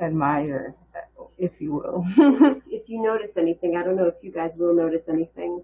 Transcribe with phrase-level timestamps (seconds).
[0.00, 0.74] admire,
[1.38, 2.06] if you will.
[2.70, 5.62] if you notice anything, I don't know if you guys will notice anything.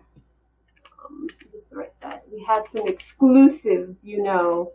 [1.04, 2.20] Um, this is the right side.
[2.32, 4.72] We have some exclusive, you know,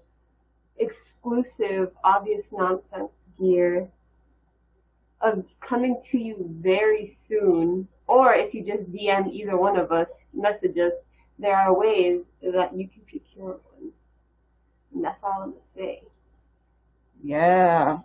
[0.78, 3.90] exclusive, obvious nonsense gear
[5.22, 7.88] of coming to you very soon.
[8.08, 10.94] Or if you just DM either one of us, message us,
[11.40, 13.92] there are ways that you can procure one.
[14.94, 16.04] And that's all I'm gonna say.
[17.24, 18.00] yeah.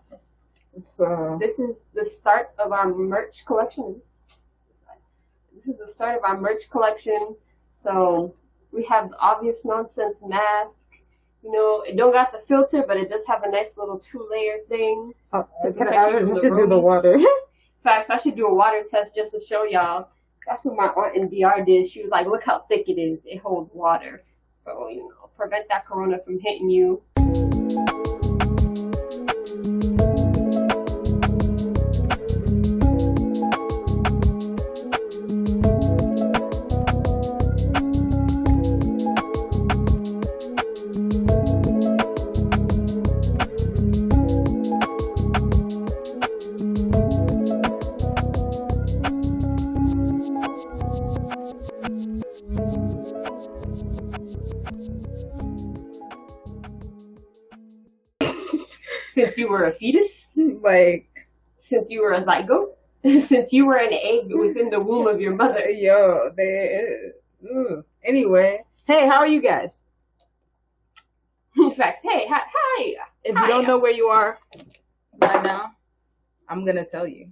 [0.77, 4.01] It's uh This is the start of our merch collection.
[5.55, 7.37] This is the start of our merch collection.
[7.75, 8.35] So
[8.73, 10.71] we have the obvious nonsense mask.
[11.43, 14.27] You know, it don't got the filter, but it does have a nice little two
[14.31, 15.13] layer thing.
[15.33, 17.19] uh, To protect I, you I from should do the water.
[17.83, 20.09] Facts, I should do a water test just to show y'all.
[20.47, 21.89] That's what my aunt in DR did.
[21.89, 23.19] She was like, look how thick it is.
[23.25, 24.23] It holds water.
[24.59, 27.03] So, you know, prevent that corona from hitting you.
[59.63, 60.27] Were a fetus,
[60.63, 61.07] like,
[61.63, 62.75] since you were a zygote,
[63.27, 65.69] since you were an egg within the womb of your mother.
[65.71, 67.11] yo, they.
[67.55, 67.85] Ugh.
[68.05, 69.83] Anyway, hey, how are you guys?
[71.77, 72.03] Facts.
[72.03, 72.95] Hey, hi, hi.
[73.25, 73.47] If Hi.
[73.47, 74.39] you don't know where you are
[75.21, 75.73] right now,
[76.49, 77.29] I'm gonna tell you.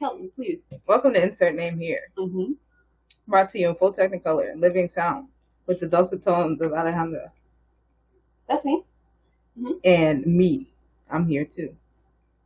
[0.00, 0.62] Help me, please.
[0.86, 2.52] Welcome to Insert Name Here, Mm-hmm.
[3.26, 5.28] brought to you in full technicolor and living sound
[5.66, 7.30] with the dulcet tones of Alejandra
[8.48, 8.84] That's me.
[9.84, 10.68] and me.
[11.10, 11.74] I'm here too.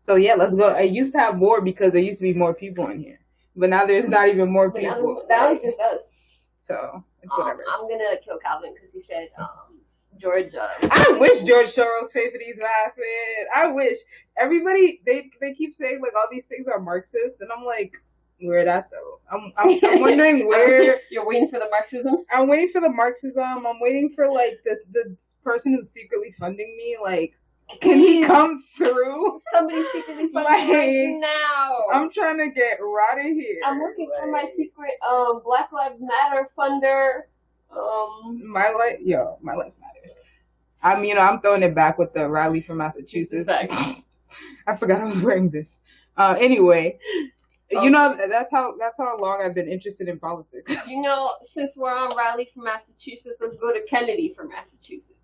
[0.00, 0.68] So yeah, let's go.
[0.68, 3.20] I used to have more because there used to be more people in here,
[3.56, 5.24] but now there's not even more But now people.
[5.28, 6.00] that was just us.
[6.66, 7.64] So it's Um, whatever.
[7.72, 9.80] I'm gonna kill Calvin because he said um,
[10.20, 10.54] George.
[10.54, 13.46] Uh, I wish George Soros paid for these masks, man.
[13.54, 13.98] I wish
[14.36, 17.92] everybody they they keep saying like all these things are Marxist, and I'm like,
[18.40, 19.20] where that though?
[19.30, 20.98] I'm I'm, I'm wondering where.
[21.10, 22.24] you're waiting for the Marxism.
[22.32, 23.66] I'm waiting for the Marxism.
[23.66, 26.96] I'm waiting for like this the person who's secretly funding me.
[27.02, 27.34] Like,
[27.80, 29.40] can he come through?
[29.52, 31.76] Somebody secretly funding me right now.
[31.92, 33.60] I'm trying to get right of here.
[33.66, 37.22] I'm looking for my secret um Black Lives Matter funder.
[37.74, 40.14] Um, My life, yo, my life matters.
[40.82, 43.48] I'm, you know, I'm throwing it back with the Riley from Massachusetts.
[44.66, 45.80] I forgot I was wearing this.
[46.16, 46.98] Uh, anyway,
[47.74, 47.82] Oh.
[47.82, 50.76] you know, that's how that's how long I've been interested in politics.
[50.88, 55.21] you know, since we're on Riley from Massachusetts, let's go to Kennedy from Massachusetts.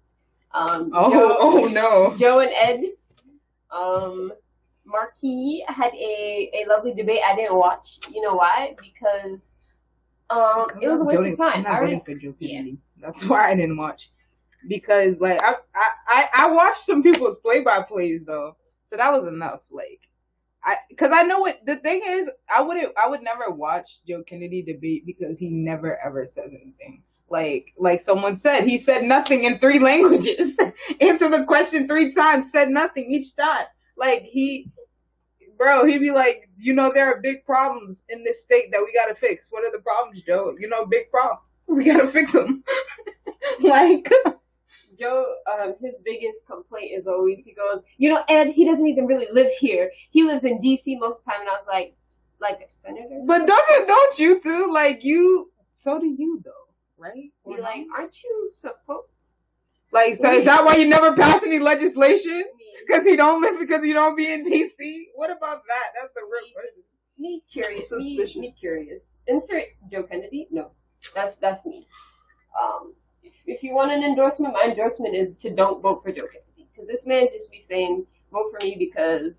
[0.53, 2.17] Um, Oh, Joe, oh no.
[2.17, 2.85] Joe and Ed,
[3.71, 4.33] um,
[4.85, 7.21] Markey had a, a lovely debate.
[7.25, 7.99] I didn't watch.
[8.13, 8.75] You know why?
[8.81, 9.39] Because
[10.31, 11.67] um, it was a waste of time.
[11.67, 12.79] I'm I already, voting for Joe Kennedy.
[13.01, 14.11] That's why I didn't watch.
[14.67, 18.57] Because like I I I, I watched some people's play by plays though,
[18.87, 19.61] so that was enough.
[19.71, 20.09] Like
[20.65, 22.31] I because I know what the thing is.
[22.55, 27.03] I wouldn't I would never watch Joe Kennedy debate because he never ever says anything.
[27.31, 30.57] Like like someone said, he said nothing in three languages.
[31.01, 33.67] Answer the question three times, said nothing each time.
[33.97, 34.71] Like he
[35.59, 38.93] bro, he'd be like, you know, there are big problems in this state that we
[38.93, 39.49] gotta fix.
[39.51, 40.55] What are the problems, Joe?
[40.59, 41.43] You know, big problems.
[41.67, 42.65] We gotta fix them.
[43.61, 44.11] like,
[44.99, 49.07] Joe, um, his biggest complaint is always he goes, you know, Ed, he doesn't even
[49.07, 49.91] really live here.
[50.11, 50.97] He lives in D.C.
[50.97, 51.95] most of the time, and I was like,
[52.41, 53.21] like a senator.
[53.27, 54.71] but doesn't don't you too?
[54.73, 56.68] Like you, so do you though,
[56.99, 57.31] right?
[57.45, 59.09] Or Be like, aren't you supposed?
[59.93, 62.45] like, so is that why you never pass any legislation?
[62.87, 65.09] Because he don't live because you don't be in D.C.
[65.15, 65.85] What about that?
[66.01, 66.85] That's the real question.
[67.19, 67.91] me curious.
[67.93, 69.03] Me, me curious.
[69.27, 70.49] Insert Joe Kennedy.
[70.51, 70.71] No,
[71.15, 71.87] that's that's me.
[72.61, 76.27] Um, if, if you want an endorsement, my endorsement is to don't vote for Joe
[76.27, 79.35] Kennedy because this man just be saying vote for me because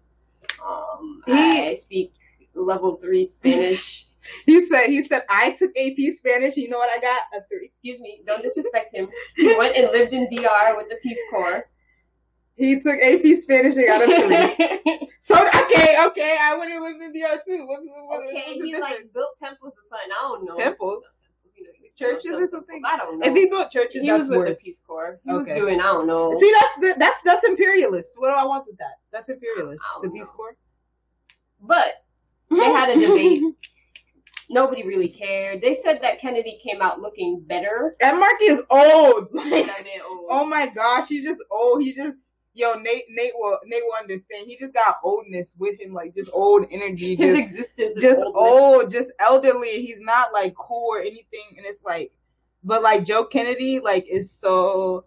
[0.66, 2.13] um He- I speak
[2.56, 4.06] level three Spanish.
[4.46, 6.56] He said he said I took AP Spanish.
[6.58, 7.22] You know what I got?
[7.34, 7.66] A three.
[7.66, 9.10] Excuse me, don't disrespect him.
[9.36, 11.66] He went and lived in DR with the Peace Corps.
[12.56, 15.08] He took AP Spanish and got a three.
[15.22, 17.66] so okay, okay, I would have lived in DR too.
[17.68, 20.10] What's, what, okay, what's the he like built temples or something.
[20.12, 20.56] I don't know.
[20.56, 21.04] Temples?
[21.56, 22.82] You know, Churches or something?
[22.86, 23.28] I don't know.
[23.28, 24.58] If he built churches, he that's was with worse.
[24.60, 25.20] the Peace Corps.
[25.25, 25.54] He Okay.
[25.54, 26.38] was doing I don't know.
[26.40, 28.12] See, that's the, that's that's imperialist.
[28.18, 28.96] What do I want with that?
[29.12, 29.82] That's imperialist.
[30.02, 30.32] The don't Peace know.
[30.34, 30.56] Corps.
[31.62, 31.94] But
[32.50, 33.42] they had a debate.
[34.50, 35.62] Nobody really cared.
[35.62, 39.28] They said that Kennedy came out looking better And Markey is old.
[39.34, 39.69] Like,
[40.10, 40.28] old.
[40.30, 41.84] oh my gosh, he's just old.
[41.84, 42.16] He just
[42.54, 44.48] yo, Nate, Nate will, Nate will understand.
[44.48, 48.36] He just got oldness with him, like just old energy, His just, existence just oldness.
[48.36, 49.81] old, just elderly.
[49.81, 52.12] He's not like cool or anything, and it's like,
[52.63, 55.06] but like Joe Kennedy, like is so.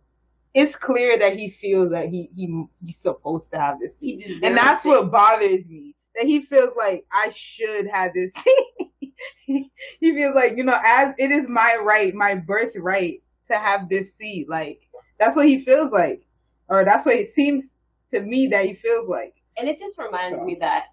[0.55, 4.57] It's clear that he feels that he he he's supposed to have this seat, and
[4.57, 5.95] that's what bothers me.
[6.15, 8.89] That he feels like I should have this seat.
[9.47, 9.71] he
[10.01, 14.49] feels like you know, as it is my right, my birthright to have this seat.
[14.49, 14.81] Like
[15.19, 16.27] that's what he feels like,
[16.69, 17.65] or that's what it seems
[18.13, 19.35] to me that he feels like.
[19.59, 20.45] And it just reminds So.
[20.45, 20.87] me that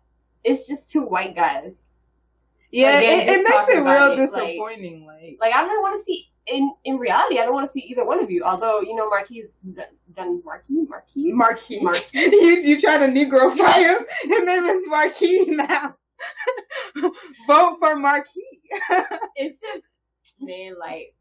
[0.43, 1.85] it's just two white guys.
[2.71, 5.05] Yeah, it, it makes it real it, disappointing.
[5.05, 7.39] Like, Like I don't want to see in in reality.
[7.39, 8.43] I don't want to see either one of you.
[8.43, 9.43] Although you know Marquis
[10.15, 11.31] done Marquis Marquis.
[11.33, 12.09] Marquis, Marquis.
[12.13, 14.05] you you try to negrify him.
[14.23, 15.95] His name is Marquis now.
[17.47, 18.61] Vote for Marquis.
[19.35, 19.83] it's just
[20.39, 21.13] man, like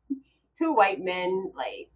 [0.58, 1.88] two white men, like,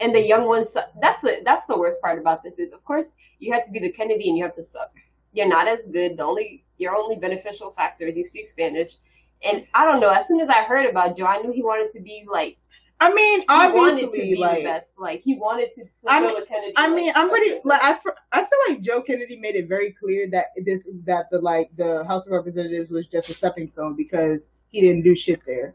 [0.00, 0.76] and the young ones.
[1.00, 3.78] That's the that's the worst part about this is, of course, you have to be
[3.78, 4.92] the Kennedy and you have to suck.
[5.32, 6.16] You're not as good.
[6.16, 8.96] The only your only beneficial factor is you speak Spanish.
[9.42, 10.10] And I don't know.
[10.10, 12.58] As soon as I heard about Joe, I knew he wanted to be like
[13.02, 14.98] I mean, he wanted to obviously, like best.
[14.98, 16.72] Like he wanted to I mean- Kennedy.
[16.76, 17.98] I mean, like, I'm pretty like I,
[18.32, 22.04] I feel like Joe Kennedy made it very clear that this that the like the
[22.04, 25.74] House of Representatives was just a stepping stone because he didn't do shit there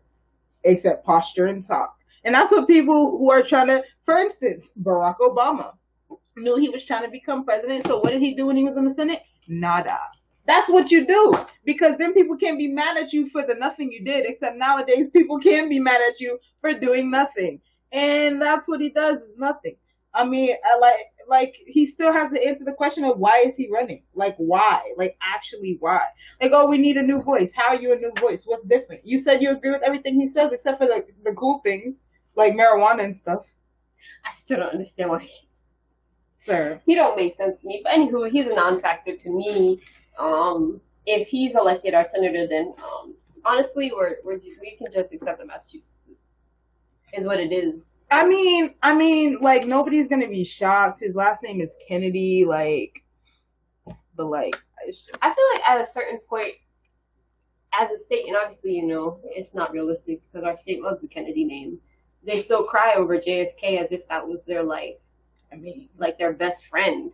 [0.63, 1.95] except posture and talk.
[2.23, 5.73] And that's what people who are trying to, for instance, Barack Obama
[6.35, 7.87] knew he was trying to become president.
[7.87, 9.21] So what did he do when he was in the Senate?
[9.47, 9.99] Nada.
[10.45, 11.33] That's what you do
[11.65, 14.25] because then people can't be mad at you for the nothing you did.
[14.27, 17.61] Except nowadays, people can be mad at you for doing nothing,
[17.91, 19.75] and that's what he does is nothing.
[20.13, 20.95] I mean, I like
[21.27, 24.03] like he still has to answer the question of why is he running?
[24.13, 24.93] Like why?
[24.97, 26.03] Like actually why?
[26.41, 27.51] Like oh, we need a new voice.
[27.55, 28.43] How are you a new voice?
[28.45, 29.01] What's different?
[29.05, 31.97] You said you agree with everything he says except for the the cool things
[32.35, 33.45] like marijuana and stuff,
[34.23, 35.29] I still don't understand why
[36.39, 36.81] sir.
[36.85, 37.81] he don't make sense to me.
[37.83, 39.81] But anywho, he's a non-factor to me.
[40.17, 45.39] Um, if he's elected our senator, then um, honestly, we're, we're we can just accept
[45.39, 46.19] the Massachusetts is,
[47.17, 47.95] is what it is.
[48.11, 51.01] I mean, I mean, like nobody's gonna be shocked.
[51.01, 53.03] His last name is Kennedy, like,
[54.15, 56.53] but like, it's just, I feel like at a certain point,
[57.79, 61.07] as a state, and obviously, you know, it's not realistic because our state loves the
[61.07, 61.79] Kennedy name.
[62.23, 64.99] They still cry over JFK as if that was their like,
[65.51, 67.11] I mean, like their best friend.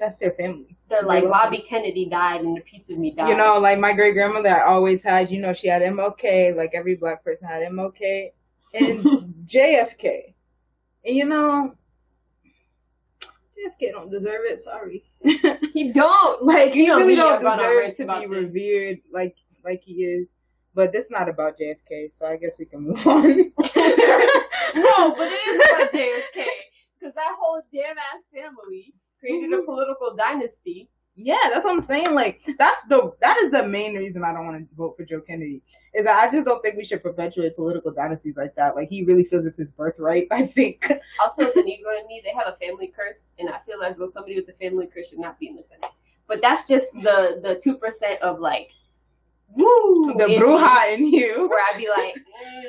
[0.00, 0.76] That's their family.
[0.88, 3.28] They're like, They love Bobby Kennedy died and a piece of me died.
[3.28, 6.96] You know, like my great grandmother always had, you know, she had MLK, like every
[6.96, 8.32] black person had MLK
[8.74, 8.98] and
[9.46, 10.34] JFK.
[11.04, 11.74] And you know,
[13.24, 15.04] JFK don't deserve it, sorry.
[15.72, 16.42] he don't.
[16.42, 18.28] like You he know really don't deserve to be this.
[18.28, 20.30] revered like like he is.
[20.72, 23.22] But this is not about JFK, so I guess we can move on.
[23.26, 26.46] no, but it is about JFK
[26.98, 29.66] because that whole damn ass family created a mm-hmm.
[29.66, 30.88] political dynasty.
[31.16, 32.14] Yeah, that's what I'm saying.
[32.14, 35.20] Like that's the that is the main reason I don't want to vote for Joe
[35.20, 35.62] Kennedy.
[35.92, 38.74] Is that I just don't think we should perpetuate political dynasties like that.
[38.74, 40.28] Like he really feels it's his birthright.
[40.30, 40.90] I think.
[41.20, 43.98] Also, as a Negro in me, they have a family curse, and I feel as
[43.98, 45.90] though somebody with a family curse should not be in the Senate.
[46.26, 48.70] But that's just the the two percent of like,
[49.54, 51.48] woo, the bruja in you.
[51.50, 52.14] where I'd be like,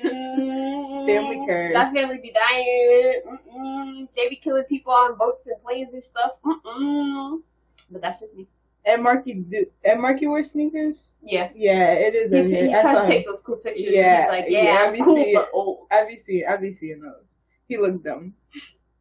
[0.04, 1.74] mm, Family curse.
[1.74, 3.22] That family be dying.
[3.28, 4.07] Mm-mm.
[4.16, 6.33] They be killing people on boats and planes and stuff.
[6.45, 7.42] Mm-mm.
[7.89, 8.48] But that's just me.
[8.86, 11.12] And Markey do and Markey wear sneakers.
[11.22, 11.50] Yeah.
[11.55, 12.32] Yeah, it is.
[12.32, 12.72] He, in he.
[12.82, 13.86] Tries to take those cool pictures.
[13.89, 15.88] Yeah, like, yeah, yeah, I'm cool see but old.
[15.91, 16.46] I be seeing.
[16.48, 17.25] I be seeing those.
[17.67, 18.34] He looked dumb.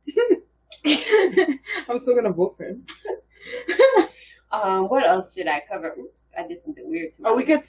[0.85, 2.87] I'm still gonna vote for him.
[4.52, 5.95] Um, what else should I cover?
[5.99, 7.14] Oops, I did something weird.
[7.16, 7.62] To oh, we could.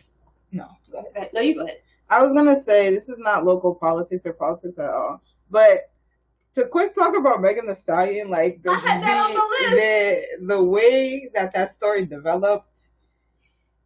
[0.52, 1.30] No, go ahead.
[1.34, 1.78] No, you go ahead.
[2.10, 5.92] I was gonna say this is not local politics or politics at all, but
[6.56, 10.48] to quick talk about Megan Thee Stallion, like the I had that on the the,
[10.56, 12.68] the way that that story developed.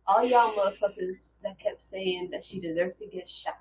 [0.08, 3.56] All y'all motherfuckers that kept saying that she deserved to get shot,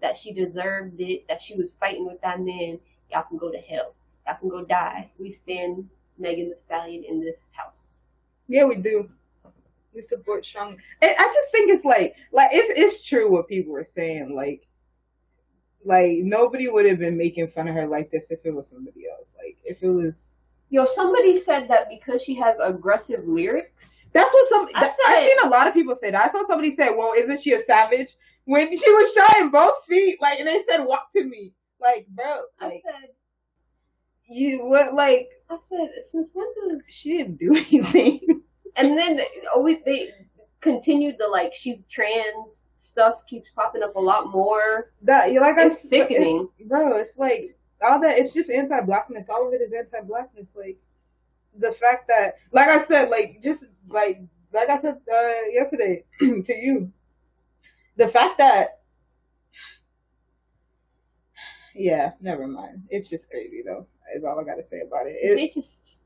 [0.00, 2.78] that she deserved it, that she was fighting with that man,
[3.10, 3.94] y'all can go to hell.
[4.26, 5.10] Y'all can go die.
[5.18, 5.88] We stand
[6.22, 7.98] Megan Thee Stallion in this house.
[8.48, 9.10] Yeah, we do.
[9.94, 10.78] We support strong.
[11.02, 14.34] I I just think it's like, like it's it's true what people were saying.
[14.34, 14.66] Like,
[15.84, 19.06] like nobody would have been making fun of her like this if it was somebody
[19.10, 19.34] else.
[19.36, 20.30] Like, if it was.
[20.70, 24.06] Yo, somebody said that because she has aggressive lyrics.
[24.14, 24.68] That's what some.
[24.74, 26.28] I I've seen a lot of people say that.
[26.28, 28.14] I saw somebody say, "Well, isn't she a savage?"
[28.44, 32.42] When she was shying both feet, like, and they said, "Walk to me," like, bro,
[32.60, 33.10] I like said,
[34.32, 36.82] you what, like I said, since when does?
[36.90, 38.42] she didn't do anything.
[38.76, 39.20] And then
[39.54, 40.10] always they
[40.60, 44.92] continued the like she's trans stuff keeps popping up a lot more.
[45.02, 46.48] that you like I It's s- sickening.
[46.58, 46.96] it's- bro.
[46.96, 49.28] It's like all that it's just anti-blackness.
[49.28, 50.52] All of it is anti-blackness.
[50.56, 50.78] Like
[51.58, 54.20] the fact that, like I said, like just like
[54.52, 56.90] like I said uh, yesterday to you,
[57.96, 58.80] the fact that
[61.74, 62.82] yeah, never mind.
[62.90, 63.86] It's just crazy though.
[64.14, 65.16] Is all I got to say about it.
[65.20, 65.96] It- they just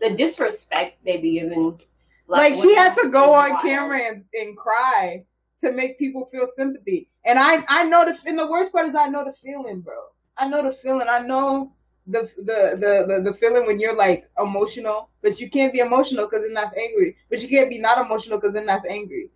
[0.00, 1.80] the disrespect they be giving.
[2.28, 3.62] like black she had to go on wild.
[3.62, 5.24] camera and, and cry
[5.60, 7.08] to make people feel sympathy.
[7.24, 9.94] And I I know the and the worst part is I know the feeling, bro.
[10.36, 11.08] I know the feeling.
[11.08, 11.72] I know
[12.06, 16.26] the the the the, the feeling when you're like emotional, but you can't be emotional
[16.26, 17.16] because then that's angry.
[17.30, 19.30] But you can't be not emotional because then that's angry.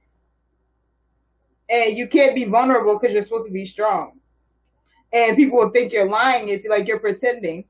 [1.68, 4.20] And you can't be vulnerable because you're supposed to be strong.
[5.12, 7.64] And people will think you're lying if like you're pretending.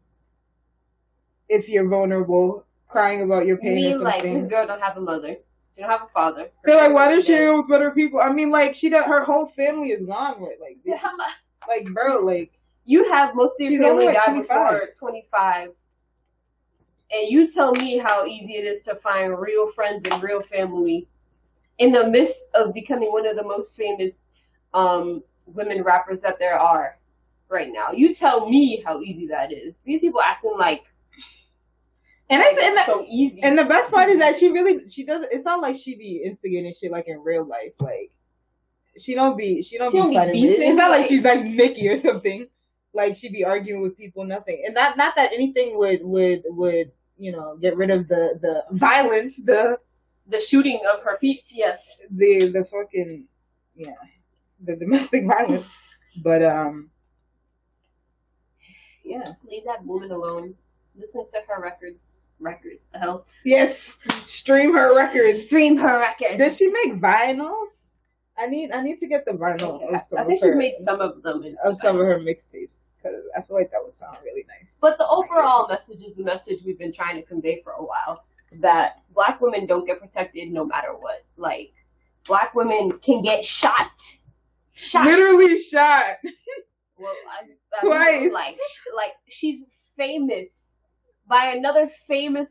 [1.49, 4.39] If you're vulnerable, crying about your pain Me or like something.
[4.39, 5.37] this girl don't have a mother.
[5.75, 6.43] She don't have a father.
[6.63, 8.21] Her They're like, why does she hang with better people?
[8.21, 9.05] I mean, like, she does.
[9.05, 11.01] Her whole family is gone with, like, Yeah,
[11.69, 12.53] like, bro, like,
[12.85, 14.59] You have most of your family like die 25.
[14.71, 15.71] before 25.
[17.13, 21.09] And you tell me how easy it is to find real friends and real family
[21.79, 24.27] in the midst of becoming one of the most famous
[24.75, 26.99] um, women rappers that there are
[27.49, 27.93] right now.
[27.93, 29.75] You tell me how easy that is.
[29.85, 30.85] These people acting like
[32.31, 33.43] and it's and the, so easy.
[33.43, 35.33] and the best part is that she really she doesn't.
[35.33, 37.73] It's not like she be instigating shit like in real life.
[37.79, 38.11] Like,
[38.99, 41.45] she don't be she don't She don't be be It's not like like- she's like
[41.45, 42.47] Nicki or something.
[42.93, 44.63] Like she be arguing with people, nothing.
[44.65, 48.65] And not not that anything would would would you know get rid of the the
[48.77, 49.79] violence, the
[50.29, 52.01] the shooting of her feet, yes.
[52.11, 53.27] the the fucking
[53.75, 53.93] yeah
[54.61, 55.77] the domestic violence.
[56.23, 56.91] But um
[59.05, 59.35] yeah.
[59.49, 60.55] Leave that woman alone.
[60.97, 62.29] Listen to her records.
[62.41, 62.83] Records.
[62.93, 63.01] The oh.
[63.01, 63.27] hell.
[63.45, 65.43] Yes, stream her records.
[65.43, 66.39] Stream her records.
[66.39, 67.85] Does she make vinyls?
[68.37, 71.01] I need I need to get the vinyl of some I think she's made some
[71.01, 71.45] of them.
[71.45, 74.71] in of some of her mixtapes because I feel like that would sound really nice.
[74.81, 78.25] But the overall message is the message we've been trying to convey for a while
[78.61, 81.25] that black women don't get protected no matter what.
[81.37, 81.73] Like,
[82.27, 83.91] black women can get shot.
[84.73, 85.05] Shot.
[85.05, 86.17] Literally shot.
[86.99, 87.47] Well, I,
[87.79, 88.21] I Twice.
[88.23, 88.59] mean, like,
[88.97, 89.61] like she's
[89.97, 90.49] famous
[91.27, 92.49] by another famous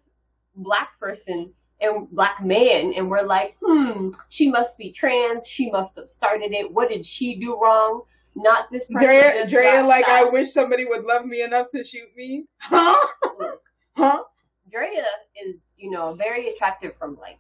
[0.56, 1.52] black person
[1.82, 5.48] and black man, and we're like, hmm, she must be trans.
[5.48, 6.72] She must have started it.
[6.72, 8.04] What did she do wrong?
[8.36, 9.08] Not this person.
[9.08, 12.46] Drea, Drea like I wish somebody would love me enough to shoot me.
[12.58, 12.96] Huh?
[13.96, 14.24] Huh?
[14.72, 15.06] Drea
[15.46, 17.38] is, you know, very attractive from like.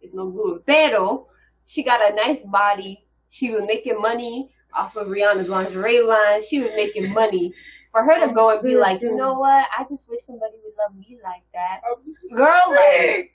[0.00, 0.64] It's no good.
[0.64, 1.26] Pero
[1.66, 3.04] she got a nice body.
[3.30, 6.42] She was making money off of Rihanna's lingerie line.
[6.42, 7.54] She was making money.
[7.92, 9.64] For her to I'm go and be like, you know what?
[9.76, 11.80] I just wish somebody would love me like that.
[11.90, 12.36] I'm sick.
[12.36, 13.32] Girl, like,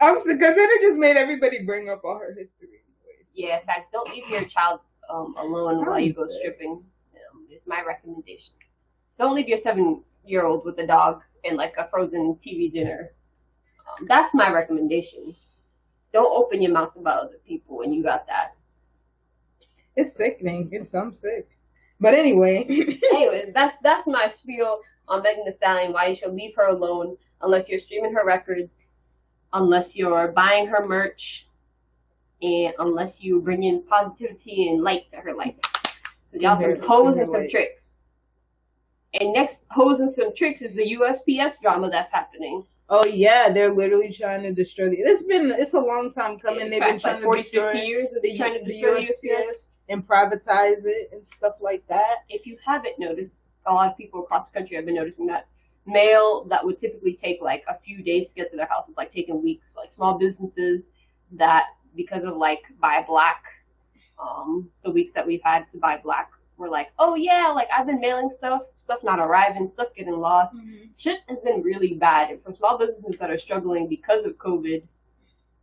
[0.00, 2.80] I'm sick because then it just made everybody bring up all her history.
[3.32, 3.88] yeah, facts.
[3.92, 6.72] Don't leave your child um, alone while you go stripping.
[6.72, 8.54] Um, it's my recommendation.
[9.18, 13.12] Don't leave your seven-year-old with a dog and like a frozen TV dinner.
[13.88, 15.34] Um, that's my recommendation.
[16.12, 18.55] Don't open your mouth about other people when you got that.
[19.96, 20.68] It's sickening.
[20.72, 21.48] It's some sick.
[22.00, 22.66] But anyway,
[23.12, 25.92] Anyways, that's that's my spiel on Megan Thee Stallion.
[25.92, 28.92] Why you should leave her alone unless you're streaming her records,
[29.52, 31.48] unless you're buying her merch,
[32.42, 35.56] and unless you bring in positivity and light to her life.
[36.32, 37.50] Cause y'all some hoes and some light.
[37.50, 37.96] tricks.
[39.18, 42.62] And next hoes and some tricks is the USPS drama that's happening.
[42.90, 44.96] oh yeah, they're literally trying to destroy the.
[44.98, 46.60] It's been it's a long time coming.
[46.60, 49.00] In They've been trying like to 40, destroy 50 years of the, trying to destroy
[49.00, 49.32] the USPS.
[49.32, 52.24] USPS and privatize it and stuff like that.
[52.28, 53.34] if you haven't noticed,
[53.66, 55.48] a lot of people across the country have been noticing that
[55.86, 58.96] mail that would typically take like a few days to get to their house is
[58.96, 59.76] like taking weeks.
[59.76, 60.84] Like small businesses
[61.32, 63.44] that because of like buy black,
[64.18, 67.86] um, the weeks that we've had to buy black, we're like, oh yeah, like I've
[67.86, 70.56] been mailing stuff, stuff not arriving, stuff getting lost.
[70.96, 74.82] Shit has been really bad, and for small businesses that are struggling because of COVID,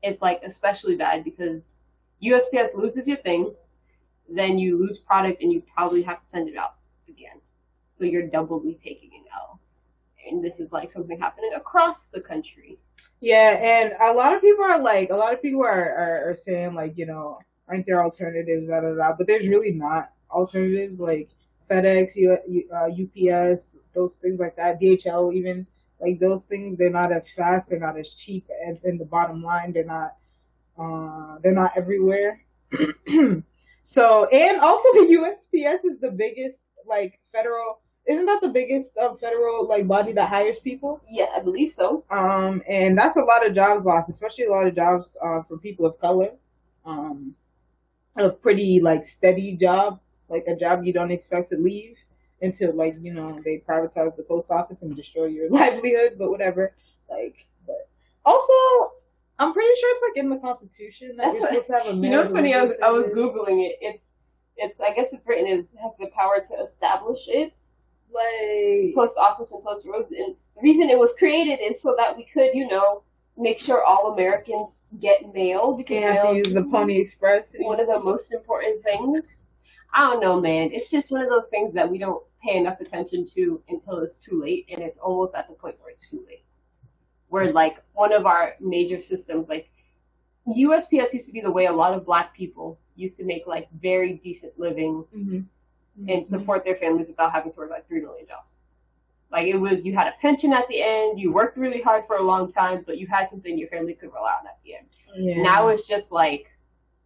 [0.04, 1.74] it's like especially bad because
[2.22, 3.54] USPS loses your thing,
[4.30, 6.76] then you lose product and you probably have to send it out
[7.08, 7.40] again.
[7.94, 9.60] So you're doubly taking an L.
[10.30, 12.80] And this is like something happening across the country.
[13.20, 16.36] Yeah, and a lot of people are like, a lot of people are, are, are
[16.36, 19.14] saying like, you know, aren't there alternatives, da da da.
[19.18, 21.30] But there's really not alternatives like
[21.70, 22.38] FedEx, U,
[22.74, 25.66] uh, UPS, those things like that, DHL even.
[26.00, 29.42] Like those things, they're not as fast, they're not as cheap, and in the bottom
[29.42, 30.18] line, they're not,
[30.78, 32.44] uh, they're not everywhere.
[33.84, 37.80] so, and also the USPS is the biggest like federal.
[38.06, 41.02] Isn't that the biggest um, federal like body that hires people?
[41.08, 42.04] Yeah, I believe so.
[42.10, 45.58] Um, and that's a lot of jobs lost, especially a lot of jobs uh, for
[45.58, 46.32] people of color.
[46.86, 47.34] Um,
[48.18, 50.00] a pretty like steady job,
[50.30, 51.96] like a job you don't expect to leave
[52.42, 56.16] until like you know they privatize the post office and destroy your livelihood.
[56.18, 56.76] But whatever,
[57.10, 57.88] like, but
[58.26, 58.54] also.
[59.40, 62.10] I'm pretty sure it's like in the Constitution that That's what- to have a You
[62.10, 62.54] know what's funny?
[62.54, 63.78] I was I was googling it.
[63.82, 64.06] It's
[64.58, 67.54] it's I guess it's written it has the power to establish it.
[68.14, 70.12] like post office and post roads.
[70.12, 73.04] And the reason it was created is so that we could, you know,
[73.38, 77.56] make sure all Americans get mail because you have to use the Pony Express.
[77.58, 79.40] one of the most important things.
[79.96, 80.72] I don't know, man.
[80.72, 84.20] It's just one of those things that we don't pay enough attention to until it's
[84.20, 86.44] too late, and it's almost at the point where it's too late.
[87.34, 89.66] Where like one of our major systems, like
[90.48, 93.68] USPS, used to be the way a lot of Black people used to make like
[93.82, 94.96] very decent living
[95.96, 96.10] Mm-hmm.
[96.10, 98.54] and support their families without having to work like three million jobs.
[99.32, 102.16] Like it was, you had a pension at the end, you worked really hard for
[102.18, 104.88] a long time, but you had something your family could rely on at the end.
[105.16, 105.44] Yeah.
[105.44, 106.50] Now it's just like,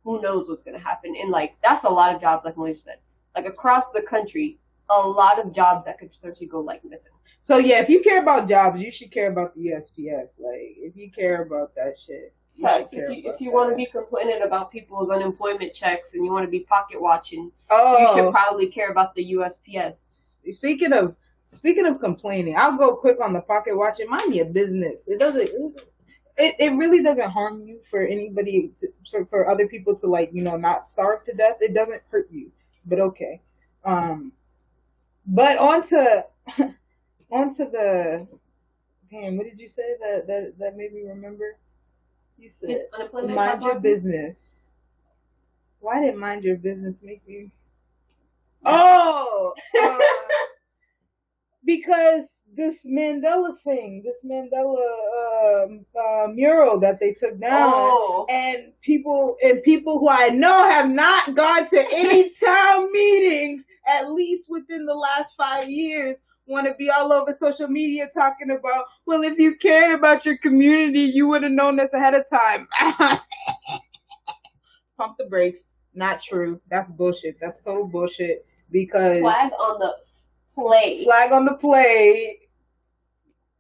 [0.05, 1.11] who knows what's gonna happen?
[1.21, 2.99] And like that's a lot of jobs, like Malaysia said,
[3.35, 4.57] like across the country,
[4.89, 7.13] a lot of jobs that could potentially go like missing.
[7.41, 10.39] So yeah, if you care about jobs, you should care about the USPS.
[10.39, 12.93] Like if you care about that shit, Facts.
[12.93, 16.45] If you, if you want to be complaining about people's unemployment checks and you want
[16.45, 20.15] to be pocket watching, oh, you should probably care about the USPS.
[20.53, 21.15] speaking of
[21.45, 24.09] speaking of complaining, I'll go quick on the pocket watching.
[24.09, 25.07] Mind your business.
[25.07, 25.49] It doesn't.
[26.39, 30.31] It, it really doesn't harm you for anybody to, for, for other people to like
[30.33, 31.57] you know not starve to death.
[31.61, 32.51] It doesn't hurt you,
[32.85, 33.41] but okay.
[33.85, 34.31] Um,
[35.27, 35.97] but onto
[37.31, 38.27] onto the
[39.11, 39.37] damn.
[39.37, 41.57] What did you say that that that made me remember?
[42.37, 42.87] You said
[43.23, 44.65] mind your business.
[45.79, 47.51] Why did mind your business make me?
[48.65, 49.99] Oh, uh,
[51.65, 58.25] because this Mandela thing, this Mandela um, uh, mural that they took down, Oh.
[58.29, 64.11] and people and people who I know have not gone to any town meetings, at
[64.11, 68.85] least within the last five years, want to be all over social media talking about,
[69.05, 72.67] well, if you cared about your community, you would have known this ahead of time.
[74.97, 75.67] Pump the brakes.
[75.93, 76.59] Not true.
[76.69, 77.37] That's bullshit.
[77.41, 78.45] That's total bullshit.
[78.71, 79.93] Because Flag on the
[80.57, 81.03] play.
[81.05, 82.39] flag on the plate.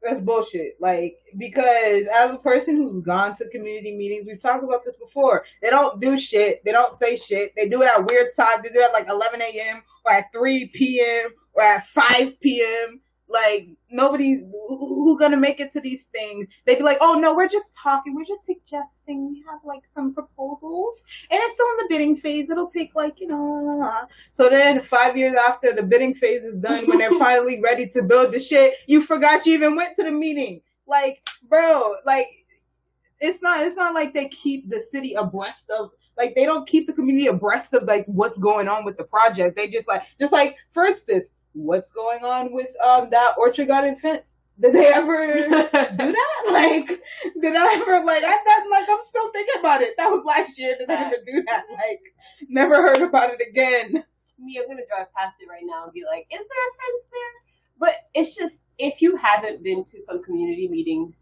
[0.01, 0.77] That's bullshit.
[0.79, 5.43] Like, because as a person who's gone to community meetings, we've talked about this before.
[5.61, 6.63] They don't do shit.
[6.63, 7.53] They don't say shit.
[7.55, 8.63] They do it at weird times.
[8.63, 9.81] They do it at like 11 a.m.
[10.05, 11.31] or at 3 p.m.
[11.53, 13.01] or at 5 p.m.
[13.29, 16.47] Like, nobody's who, who gonna make it to these things.
[16.65, 18.15] They'd be like, oh no, we're just talking.
[18.15, 19.29] We're just suggesting.
[19.29, 20.99] We have like some proposals.
[21.29, 22.49] And it's still in the bidding phase.
[22.49, 26.57] It'll take like, you know, uh, so then five years after the bidding phase is
[26.57, 30.03] done, when they're finally ready to build the shit, you forgot you even went to
[30.03, 30.61] the meeting.
[30.87, 32.27] Like, bro, like
[33.19, 36.87] it's not it's not like they keep the city abreast of like they don't keep
[36.87, 39.55] the community abreast of like what's going on with the project.
[39.55, 43.95] They just like just like for instance, what's going on with um that orchard garden
[43.95, 44.37] fence?
[44.59, 46.33] Did they ever do that?
[46.51, 46.87] Like,
[47.41, 49.95] did I ever like I thought like I'm still thinking about it.
[49.97, 50.75] That was last year.
[50.79, 51.65] Did I ever do that?
[51.71, 52.01] Like,
[52.49, 54.03] never heard about it again.
[54.39, 57.05] me, I'm gonna drive past it right now and be like, is there a fence
[57.11, 57.33] there?
[57.79, 61.17] But it's just if you haven't been to some community meetings,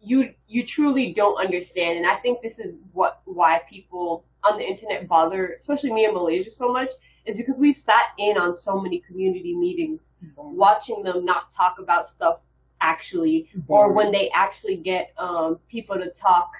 [0.00, 1.98] you you truly don't understand.
[1.98, 6.14] And I think this is what why people on the internet bother, especially me in
[6.14, 6.90] Malaysia, so much,
[7.26, 12.08] is because we've sat in on so many community meetings, watching them not talk about
[12.08, 12.40] stuff
[12.80, 16.50] actually, or when they actually get um, people to talk,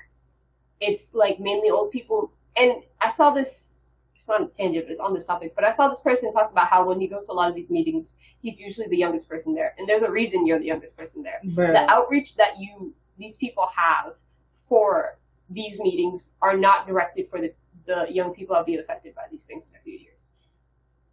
[0.80, 2.32] it's like mainly old people.
[2.56, 3.68] And I saw this
[4.16, 5.54] it's not a tangent, but it's on this topic.
[5.54, 7.54] But I saw this person talk about how when he goes to a lot of
[7.54, 10.94] these meetings, he's usually the youngest person there, and there's a reason you're the youngest
[10.94, 11.40] person there.
[11.72, 14.12] The outreach that you these people have
[14.68, 15.16] for
[15.48, 17.52] these meetings are not directed for the,
[17.86, 20.19] the young people that will be affected by these things in a few years.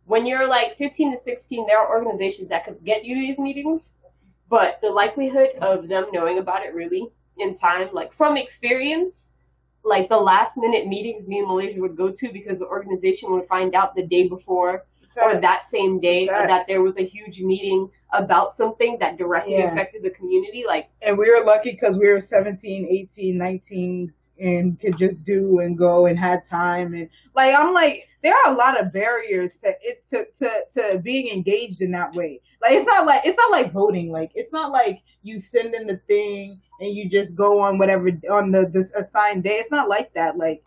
[0.07, 3.37] When you're like 15 to 16, there are organizations that could get you to these
[3.37, 3.93] meetings,
[4.49, 9.29] but the likelihood of them knowing about it really in time, like from experience,
[9.83, 13.47] like the last minute meetings me and Malaysia would go to because the organization would
[13.47, 14.85] find out the day before
[15.21, 16.47] or that same day Right.
[16.47, 19.71] that there was a huge meeting about something that directly Yeah.
[19.71, 20.63] affected the community.
[20.65, 25.59] Like, and we were lucky because we were 17, 18, 19 and could just do
[25.59, 29.57] and go and had time and like I'm like there are a lot of barriers
[29.59, 32.41] to it to, to to being engaged in that way.
[32.61, 34.11] Like it's not like it's not like voting.
[34.11, 38.09] Like it's not like you send in the thing and you just go on whatever
[38.31, 39.57] on the this assigned day.
[39.57, 40.37] It's not like that.
[40.37, 40.63] Like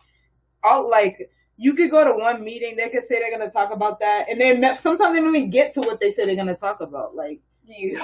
[0.62, 4.00] all like you could go to one meeting, they could say they're gonna talk about
[4.00, 6.80] that, and then sometimes they don't even get to what they say they're gonna talk
[6.80, 7.14] about.
[7.14, 8.00] Like you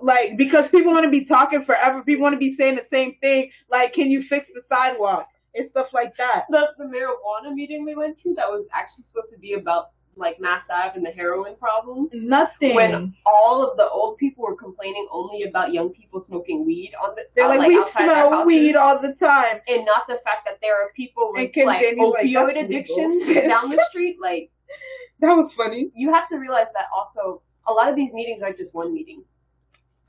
[0.00, 3.16] like because people want to be talking forever people want to be saying the same
[3.20, 6.46] thing like can you fix the sidewalk and stuff like that.
[6.50, 10.40] The the marijuana meeting we went to that was actually supposed to be about like
[10.40, 12.08] Mass Ave and the heroin problem.
[12.12, 12.74] Nothing.
[12.74, 17.14] When all of the old people were complaining only about young people smoking weed on
[17.14, 19.60] the They're uh, out, like, we smell weed all the time.
[19.68, 22.34] and not the fact that there are people with And Kim like Jong-un's like, opioid
[22.34, 24.16] "That's legal, addictions down the street.
[24.20, 24.50] Like
[25.20, 25.90] That was funny.
[25.94, 29.22] you have to realize that also a lot of these meetings are just one meeting.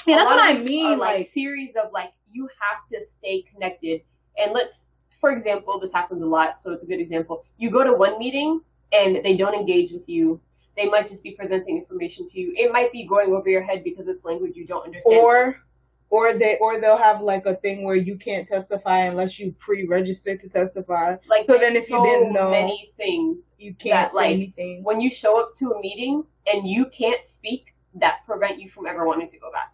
[0.08, 0.93] Yeah, A that's lot what of I mean.
[0.93, 4.02] are, Like, series of like you have to stay connected.
[4.38, 4.86] And let's,
[5.19, 7.43] for example, this happens a lot, so it's a good example.
[7.58, 10.39] You go to one meeting and they don't engage with you.
[10.77, 12.53] They might just be presenting information to you.
[12.55, 15.17] It might be going over your head because it's language you don't understand.
[15.19, 15.55] or
[16.12, 20.36] or they or they'll have like a thing where you can't testify unless you pre-register
[20.38, 21.15] to testify.
[21.27, 24.84] like so then if you didn't know- many things You can't That, like, anything.
[24.84, 28.88] when you show up to a meeting and you can't speak that prevent you from
[28.88, 29.73] ever wanting to go back.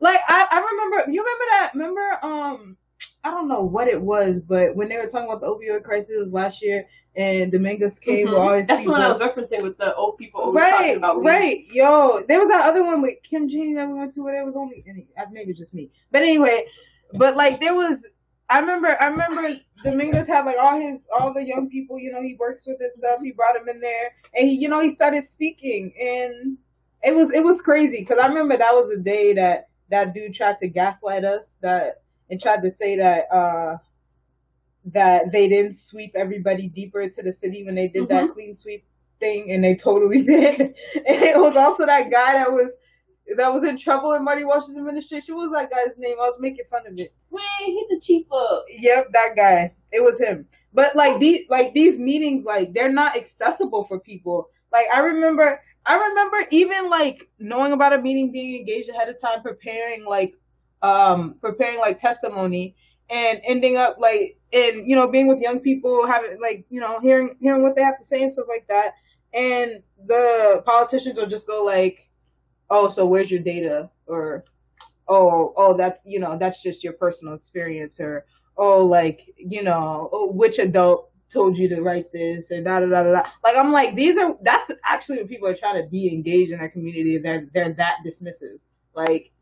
[0.00, 2.76] Like I, I remember you remember that remember um
[3.24, 6.10] I don't know what it was, but when they were talking about the opioid crisis
[6.10, 8.30] it was last year and Dominguez K Mhm.
[8.30, 11.20] will always That's the one I was referencing with the old people always talking about
[11.20, 11.26] weed.
[11.26, 12.22] right, yo.
[12.28, 14.56] There was that other one with Kim Janey that we went to where it was
[14.56, 14.84] only
[15.18, 16.66] uh, maybe just me, but anyway,
[17.14, 18.04] but like there was.
[18.50, 22.20] I remember, I remember Dominguez had like all his, all the young people, you know,
[22.20, 23.20] he works with and stuff.
[23.22, 26.58] He brought them in there, and he, you know, he started speaking, and
[27.02, 30.34] it was, it was crazy because I remember that was the day that that dude
[30.34, 32.02] tried to gaslight us, that
[32.34, 33.76] and tried to say that uh
[34.86, 38.84] that they didn't sweep everybody deeper into the city when they did that clean sweep
[39.20, 40.60] thing, and they totally did.
[40.60, 40.74] and
[41.06, 42.72] it was also that guy that was
[43.36, 45.36] that was in trouble in Marty Walsh's administration.
[45.36, 46.16] What was that guy's name?
[46.20, 47.12] I was making fun of it.
[47.30, 48.64] Wait, he's the chief up.
[48.68, 49.72] Yep, that guy.
[49.92, 50.46] It was him.
[50.72, 54.50] But like these like these meetings, like they're not accessible for people.
[54.72, 59.20] Like I remember I remember even like knowing about a meeting being engaged ahead of
[59.20, 60.34] time, preparing like
[60.84, 62.76] um preparing like testimony
[63.08, 67.00] and ending up like and you know being with young people having like you know
[67.00, 68.92] hearing hearing what they have to say and stuff like that.
[69.32, 72.10] And the politicians will just go like
[72.70, 73.90] oh so where's your data?
[74.06, 74.44] or
[75.08, 78.26] oh oh that's you know that's just your personal experience or
[78.58, 82.50] oh like you know oh, which adult told you to write this?
[82.50, 85.56] and da da da da like i'm like these are that's actually when people are
[85.56, 88.58] trying to be engaged in their community they're they're that dismissive.
[88.94, 89.32] Like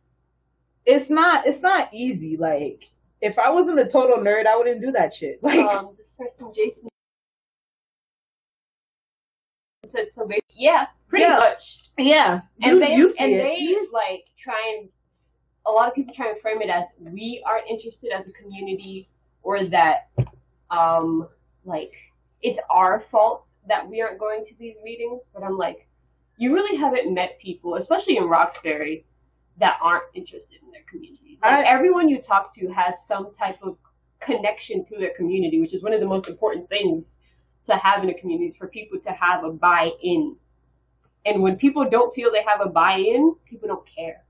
[0.87, 2.91] it's not it's not easy like
[3.21, 6.53] if i wasn't a total nerd i wouldn't do that shit like um, this person,
[6.55, 6.89] Jason,
[9.87, 10.27] said so.
[10.27, 11.37] Basically, yeah, pretty Yeah.
[11.39, 11.83] much.
[11.99, 13.43] yeah And you, they you and it.
[13.43, 14.89] they like try and
[15.67, 19.09] a lot of people try and frame it as we aren't interested as a community,
[19.43, 20.09] or that
[20.71, 21.29] um
[21.65, 21.93] like
[22.43, 25.31] it's our fault that we aren't going to these meetings.
[25.33, 25.87] But I'm like,
[26.39, 29.05] you really haven't met people, especially in Roxbury,
[29.59, 31.39] that aren't interested in their community.
[31.43, 33.77] Like I- everyone you talk to has some type of
[34.21, 37.19] connection to their community, which is one of the most important things
[37.67, 40.37] to have in a community is for people to have a buy-in.
[41.25, 44.25] And when people don't feel they have a buy-in, people don't care.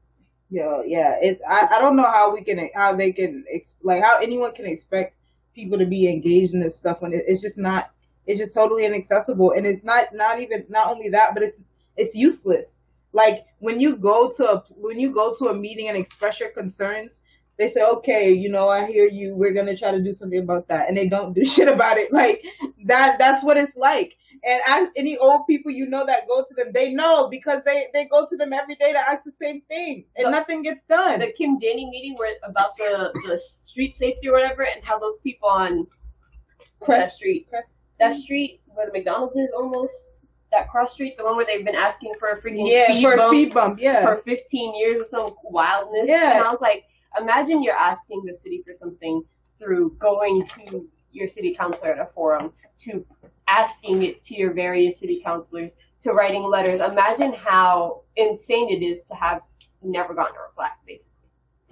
[0.51, 3.45] Yeah, yeah, it's I, I don't know how we can how they can
[3.83, 5.17] like how anyone can expect
[5.55, 7.91] people to be engaged in this stuff when it, it's just not
[8.27, 11.61] it's just totally inaccessible and it's not not even not only that but it's
[11.97, 12.82] it's useless.
[13.13, 16.51] Like when you go to a when you go to a meeting and express your
[16.51, 17.21] concerns,
[17.59, 19.35] they say, okay, you know, I hear you.
[19.37, 22.13] We're gonna try to do something about that, and they don't do shit about it.
[22.13, 22.43] Like
[22.87, 24.17] that that's what it's like.
[24.45, 27.87] And as any old people you know that go to them, they know because they
[27.93, 30.83] they go to them every day to ask the same thing, and The- nothing gets
[30.85, 31.21] done.
[31.21, 35.19] The Kim Janey meeting where about the, the street safety or whatever, and how those
[35.19, 35.87] people on
[36.81, 40.22] that Crest- street, Crest- that street where the McDonald's is almost
[40.53, 43.15] that cross street, the one where they've been asking for a freaking yeah, speed for
[43.15, 44.05] a bump speed bump, yeah.
[44.05, 46.07] for 15 years or some wildness.
[46.07, 46.37] Yeah.
[46.37, 46.85] And I was like,
[47.19, 49.23] imagine you're asking the city for something
[49.59, 53.05] through going to your city councilor at a forum, to
[53.49, 56.81] asking it to your various city councilors, to writing letters.
[56.81, 59.43] Imagine how insane it is to have
[59.83, 61.11] never gotten a reply, basically.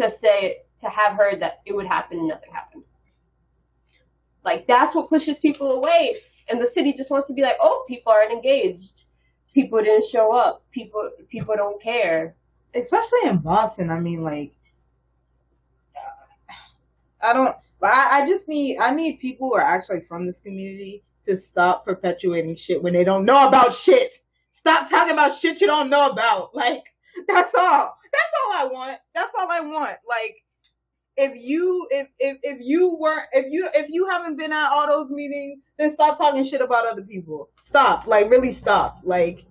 [0.00, 2.84] To say, to have heard that it would happen and nothing happened.
[4.44, 6.16] Like, that's what pushes people away.
[6.48, 9.02] And the city just wants to be like, oh, people aren't engaged.
[9.54, 10.64] People didn't show up.
[10.72, 12.34] People, people don't care.
[12.74, 13.90] especially in Boston.
[13.90, 14.52] I mean, like,
[17.22, 17.54] I don't.
[17.82, 18.78] I, I just need.
[18.78, 23.04] I need people who are actually from this community to stop perpetuating shit when they
[23.04, 24.16] don't know about shit.
[24.52, 26.54] Stop talking about shit you don't know about.
[26.54, 26.84] Like,
[27.28, 27.96] that's all.
[28.12, 28.98] That's all I want.
[29.14, 29.96] That's all I want.
[30.08, 30.36] Like,
[31.20, 34.86] if you if if if you weren't if you if you haven't been at all
[34.86, 37.50] those meetings, then stop talking shit about other people.
[37.60, 38.06] Stop.
[38.06, 39.00] Like, really stop.
[39.04, 39.44] Like,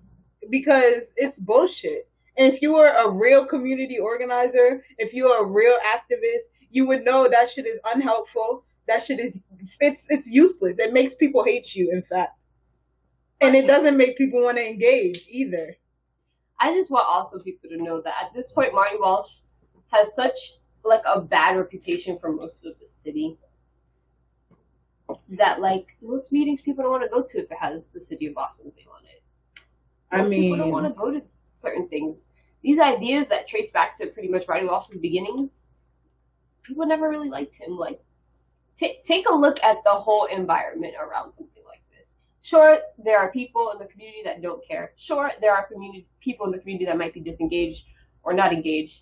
[0.49, 2.10] because it's bullshit.
[2.38, 6.88] And if you were a real community organizer, if you are a real activist, you
[6.88, 8.63] would know that shit is unhelpful.
[8.88, 9.39] That shit is
[9.79, 10.79] it's it's useless.
[10.79, 12.36] It makes people hate you, in fact,
[13.41, 15.75] and it doesn't make people want to engage either.
[16.60, 19.29] I just want also people to know that at this point, Marty Walsh
[19.91, 23.38] has such like a bad reputation for most of the city
[25.30, 28.28] that like most meetings people don't want to go to if it has the city
[28.28, 29.22] of Boston name on it.
[30.12, 31.22] Most I people don't want to go to
[31.58, 32.30] certain things.
[32.62, 35.65] These ideas that trace back to pretty much Marty Walsh's beginnings,
[36.63, 37.78] people never really liked him.
[37.78, 38.02] Like,
[38.78, 42.15] t- take a look at the whole environment around something like this.
[42.42, 44.94] Sure, there are people in the community that don't care.
[44.98, 47.86] Sure, there are community people in the community that might be disengaged
[48.24, 49.02] or not engaged.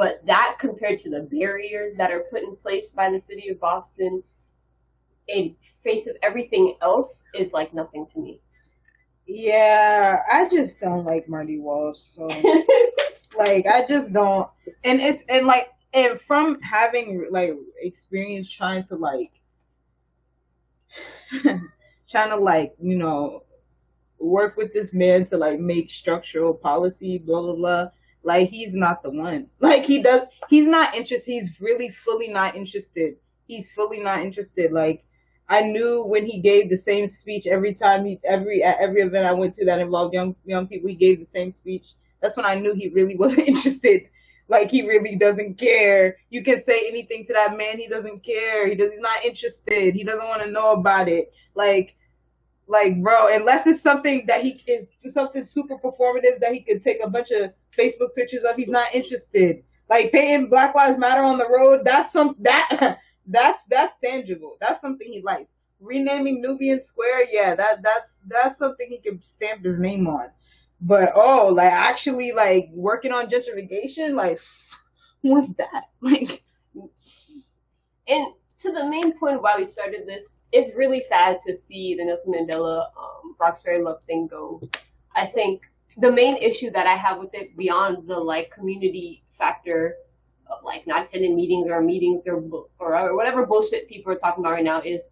[0.00, 3.60] But that compared to the barriers that are put in place by the city of
[3.60, 4.22] Boston
[5.28, 8.40] in face of everything else is like nothing to me.
[9.26, 11.98] yeah, I just don't like Marty Walsh.
[11.98, 12.26] So
[13.38, 14.48] like, I just don't.
[14.84, 19.32] And it's and like and from having like experience trying to like
[22.10, 23.42] trying to like you know
[24.18, 27.88] work with this man to like make structural policy blah blah blah
[28.22, 32.54] like he's not the one like he does he's not interested he's really fully not
[32.56, 35.04] interested he's fully not interested like
[35.48, 39.26] i knew when he gave the same speech every time he every at every event
[39.26, 42.46] i went to that involved young young people he gave the same speech that's when
[42.46, 44.08] i knew he really wasn't interested
[44.50, 46.16] like he really doesn't care.
[46.28, 48.68] You can say anything to that man, he doesn't care.
[48.68, 49.94] He does he's not interested.
[49.94, 51.32] He doesn't want to know about it.
[51.54, 51.94] Like
[52.70, 56.98] like bro, unless it's something that he can something super performative that he could take
[57.02, 59.64] a bunch of Facebook pictures of, he's not interested.
[59.88, 64.56] Like painting Black Lives Matter on the road, that's some that that's that's tangible.
[64.60, 65.50] That's something he likes.
[65.80, 70.28] Renaming Nubian Square, yeah, that that's that's something he can stamp his name on.
[70.80, 74.40] But oh, like actually like working on gentrification, like
[75.22, 75.84] what's that?
[76.00, 76.42] Like
[78.08, 78.26] And
[78.60, 82.34] to the main point why we started this, it's really sad to see the Nelson
[82.34, 84.62] Mandela um, Roxbury Love thing go.
[85.16, 85.62] I think
[85.96, 89.96] the main issue that I have with it, beyond the like community factor
[90.46, 92.42] of like not attending meetings or meetings or
[92.78, 95.08] or, or whatever bullshit people are talking about right now, is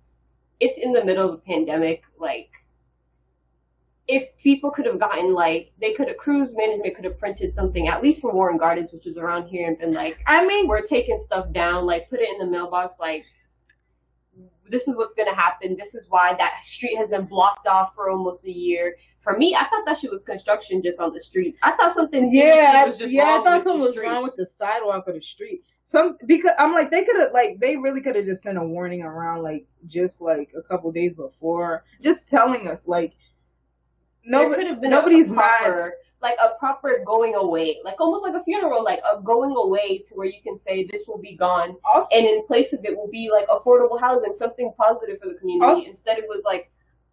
[0.60, 2.02] it's in the middle of a pandemic.
[2.18, 2.50] Like,
[4.08, 7.88] if people could have gotten like they could have cruise management could have printed something
[7.88, 10.82] at least for Warren Gardens, which is around here, and been like, I mean we're
[10.82, 13.24] taking stuff down, like put it in the mailbox, like
[14.70, 15.76] this is what's gonna happen.
[15.78, 18.96] This is why that street has been blocked off for almost a year.
[19.20, 21.56] For me, I thought that shit was construction just on the street.
[21.62, 24.46] I thought something yeah, was just yeah, I wrong thought something was wrong with the
[24.46, 25.64] sidewalk or the street.
[25.84, 28.62] Some because I'm like they could have like they really could have just sent a
[28.62, 33.14] warning around like just like a couple days before, just telling us like
[34.24, 35.92] there no could have been nobody's a, a.
[36.20, 40.14] like a proper going away, like almost like a funeral, like a going away to
[40.14, 43.08] where you can say this will be gone, Also, and in place of it will
[43.08, 45.64] be like affordable housing, something positive for the community.
[45.70, 46.70] Also- Instead, it was like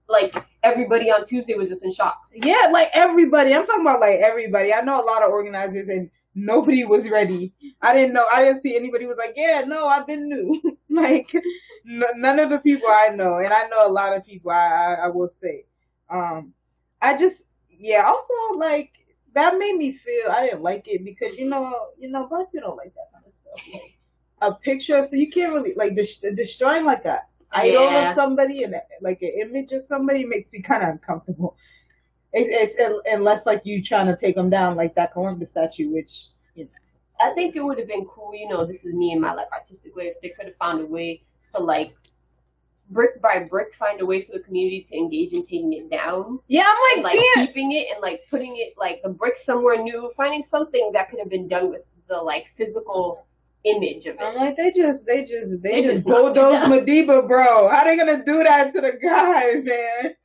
[0.08, 2.20] like everybody on Tuesday was just in shock.
[2.34, 3.54] Yeah, like everybody.
[3.54, 4.74] I'm talking about like everybody.
[4.74, 7.54] I know a lot of organizers and nobody was ready.
[7.82, 8.26] I didn't know.
[8.32, 10.62] I didn't see anybody was like, yeah, no, I've been new.
[10.90, 14.52] like n- none of the people I know, and I know a lot of people.
[14.52, 15.66] I, I I will say,
[16.10, 16.54] um,
[17.02, 17.44] I just
[17.80, 18.04] yeah.
[18.06, 18.92] Also, like
[19.34, 22.70] that made me feel I didn't like it because you know you know black people
[22.70, 23.62] don't like that kind of stuff.
[23.74, 23.98] Like
[24.42, 28.02] a picture of so you can't really like des- destroying like a idol Yeah.
[28.02, 31.56] of somebody and like an image of somebody makes me kind of uncomfortable.
[32.34, 36.30] It's, it's unless like you trying to take them down like that Columbus statue, which
[36.56, 36.70] you know.
[37.20, 39.48] I think it would have been cool, you know, this is me and my like
[39.54, 41.24] artistic way, if they could have found a way
[41.56, 41.96] to like
[42.90, 46.40] brick by brick find a way for the community to engage in taking it down.
[46.48, 49.82] Yeah, I'm And like, like keeping it and like putting it like the brick somewhere
[49.82, 53.26] new, finding something that could have been done with the like physical
[53.64, 54.22] image of it.
[54.22, 56.56] I'm like they just they just they, They just, just bulldoze.
[56.70, 57.68] Madiba, bro.
[57.70, 60.16] How they gonna do that to the guy, man?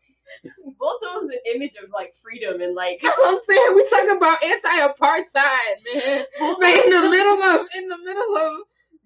[0.79, 3.73] Bulldoze an image of like freedom and like That's what I'm saying.
[3.75, 6.25] We talking about anti-apartheid, man.
[6.61, 8.61] Like in the middle of in the middle of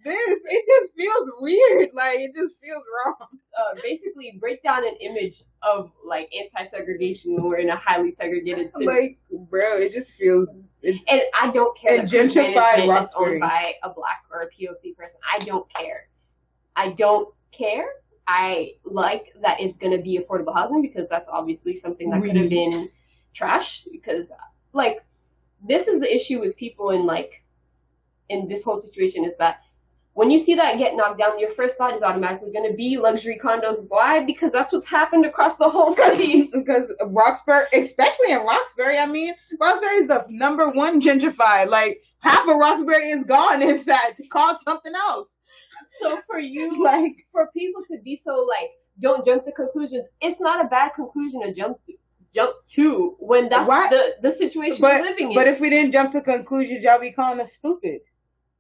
[0.05, 1.91] this, it just feels weird.
[1.95, 3.29] Like it just feels wrong.
[3.59, 8.73] uh, basically break down an image of like anti-segregation when we're in a highly segregated
[8.73, 8.87] city.
[8.87, 9.19] Like,
[9.51, 10.49] bro, it just feels.
[10.83, 14.97] It, and I don't care And gentrified is owned by a black or a POC
[14.97, 15.19] person.
[15.31, 16.09] I don't care.
[16.77, 17.87] I don't care.
[18.27, 22.37] I like that it's going to be affordable housing because that's obviously something that could
[22.37, 22.89] have been
[23.35, 23.87] trash.
[23.91, 24.27] Because
[24.73, 25.05] like
[25.67, 27.43] this is the issue with people in like
[28.29, 29.61] in this whole situation is that
[30.15, 32.97] when you see that get knocked down, your first thought is automatically going to be
[32.97, 33.85] luxury condos.
[33.89, 34.25] Why?
[34.25, 36.45] Because that's what's happened across the whole city.
[36.53, 41.69] because Roxbury, especially in Roxbury, I mean, Roxbury is the number one gentrified.
[41.69, 43.61] Like half of Roxbury is gone.
[43.61, 45.29] In fact, called something else.
[46.01, 50.05] So for you, like for people to be so like, don't jump to conclusions.
[50.21, 51.79] It's not a bad conclusion to jump
[52.33, 55.35] jump to when that's Why- the the situation but we're living in.
[55.35, 58.01] but if we didn't jump to conclusions, y'all be calling us stupid.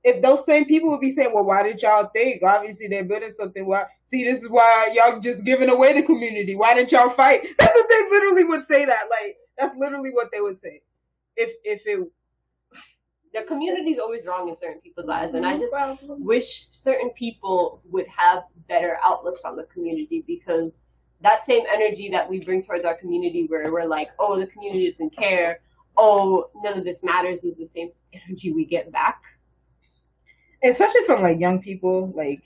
[0.04, 2.42] If those same people would be saying, "Well, why did y'all think?
[2.42, 3.66] Obviously, they're building something.
[3.66, 3.84] Why?
[4.06, 6.54] See, this is why y'all just giving away the community.
[6.54, 8.84] Why didn't y'all fight?" That's what they literally would say.
[8.84, 10.82] That like that's literally what they would say.
[11.36, 12.06] If if it
[13.34, 15.60] the community's always wrong in certain people's eyes, and I mm-hmm.
[15.60, 20.84] just Well, wish certain people would have better outlooks on the community because
[21.20, 24.90] that same energy that we bring towards our community where we're like, oh, the community
[24.90, 25.60] doesn't care,
[25.96, 29.20] oh, none of this matters is the same energy we get back.
[30.64, 32.42] Especially from like young people, like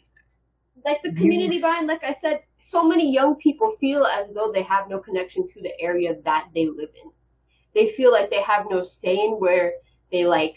[0.84, 4.62] Like the community bind, like I said, so many young people feel as though they
[4.62, 7.10] have no connection to the area that they live in.
[7.74, 9.74] They feel like they have no say in where
[10.10, 10.56] they like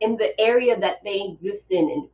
[0.00, 2.08] in the area that they exist in and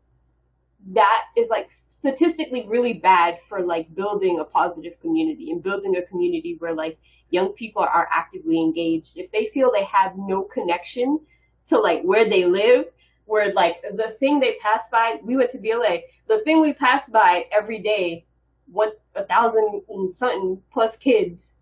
[0.95, 6.03] that is like statistically really bad for like building a positive community and building a
[6.03, 6.99] community where like
[7.31, 9.17] young people are actively engaged.
[9.17, 11.21] If they feel they have no connection
[11.69, 12.87] to like where they live,
[13.27, 17.09] where like the thing they pass by, we went to BLA, the thing we pass
[17.09, 18.25] by every day,
[18.71, 21.57] one a thousand and something plus kids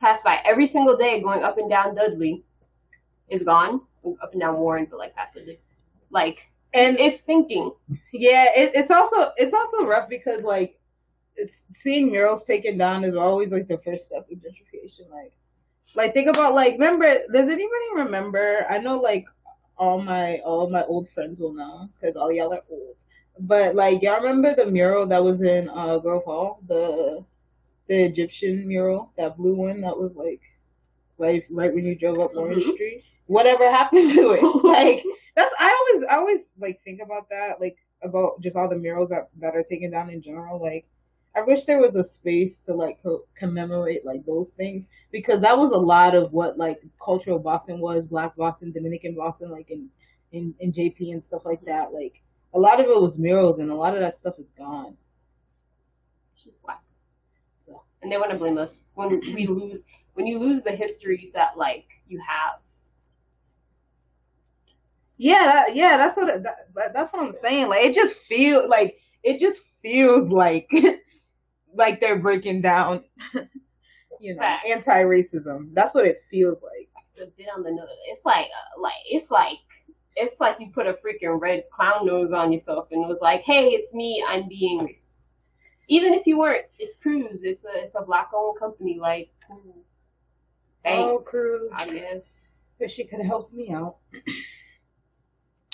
[0.00, 2.42] pass by every single day going up and down Dudley
[3.28, 3.82] is gone.
[4.22, 5.60] Up and down Warren, but like past Dudley.
[6.10, 7.72] Like and it's thinking.
[8.12, 10.78] Yeah, it, it's also it's also rough because like
[11.36, 15.10] it's, seeing murals taken down is always like the first step of gentrification.
[15.10, 15.32] Like,
[15.94, 17.06] like think about like remember?
[17.32, 18.66] Does anybody remember?
[18.70, 19.26] I know like
[19.80, 22.96] all my all of my old friends will know because all y'all are old.
[23.40, 27.24] But like y'all remember the mural that was in uh Grove Hall, the
[27.88, 30.42] the Egyptian mural, that blue one that was like
[31.18, 32.74] right right when you drove up Orange Mhm.
[32.74, 33.04] Street.
[33.26, 34.42] Whatever happened to it?
[34.64, 35.04] like
[35.36, 39.10] that's I always I always like think about that like about just all the murals
[39.10, 40.86] that that are taken down in general like
[41.36, 45.58] I wish there was a space to like co- commemorate like those things because that
[45.58, 49.88] was a lot of what like cultural Boston was Black Boston Dominican Boston like in
[50.32, 52.22] in, in JP and stuff like that like
[52.54, 54.96] a lot of it was murals and a lot of that stuff is gone
[56.34, 56.82] It's just whack.
[57.64, 59.82] so And they want to blame us when we lose
[60.14, 62.60] when you lose the history that like you have.
[65.18, 68.68] yeah that, yeah that's what that, that- that's what I'm saying like it just feels
[68.68, 70.68] like it just feels like
[71.74, 73.04] like they're breaking down
[74.20, 74.64] you know Facts.
[74.68, 77.88] anti-racism that's what it feels like It's a bit on the nose.
[78.08, 79.58] It's like uh, like it's like
[80.16, 83.68] it's like you put a freaking red clown nose on yourself and was like, hey,
[83.68, 85.22] it's me, I'm being racist.
[85.88, 87.42] Even if you weren't, it's Cruise.
[87.44, 88.98] It's a it's a black owned company.
[89.00, 89.30] Like,
[90.84, 91.08] thanks.
[91.10, 91.70] Oh, Cruise.
[91.74, 92.50] I guess.
[92.78, 93.96] Wish she could help me out.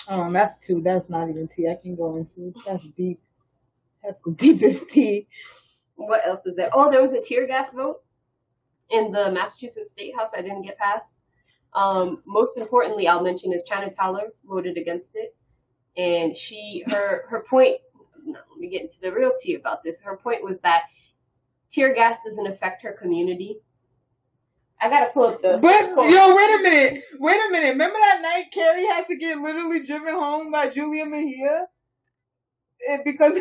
[0.08, 0.82] Um, that's two.
[0.82, 1.66] That's not even tea.
[1.68, 2.54] I can go into.
[2.64, 3.20] That's deep.
[4.04, 5.26] That's the deepest tea.
[5.96, 6.70] What else is there?
[6.72, 8.02] Oh, there was a tear gas vote
[8.90, 11.16] in the Massachusetts State House I didn't get passed.
[11.72, 15.36] Um, most importantly, I'll mention is Chynah Tyler voted against it,
[15.96, 17.76] and she her her point.
[18.24, 20.00] No, let me get into the real tea about this.
[20.00, 20.84] Her point was that
[21.72, 23.58] tear gas doesn't affect her community.
[24.80, 25.58] I gotta pull up the.
[25.60, 26.10] But quote.
[26.10, 27.04] yo, wait a minute.
[27.18, 27.70] Wait a minute.
[27.70, 31.66] Remember that night Carrie had to get literally driven home by Julia Mejia?
[32.88, 33.38] And because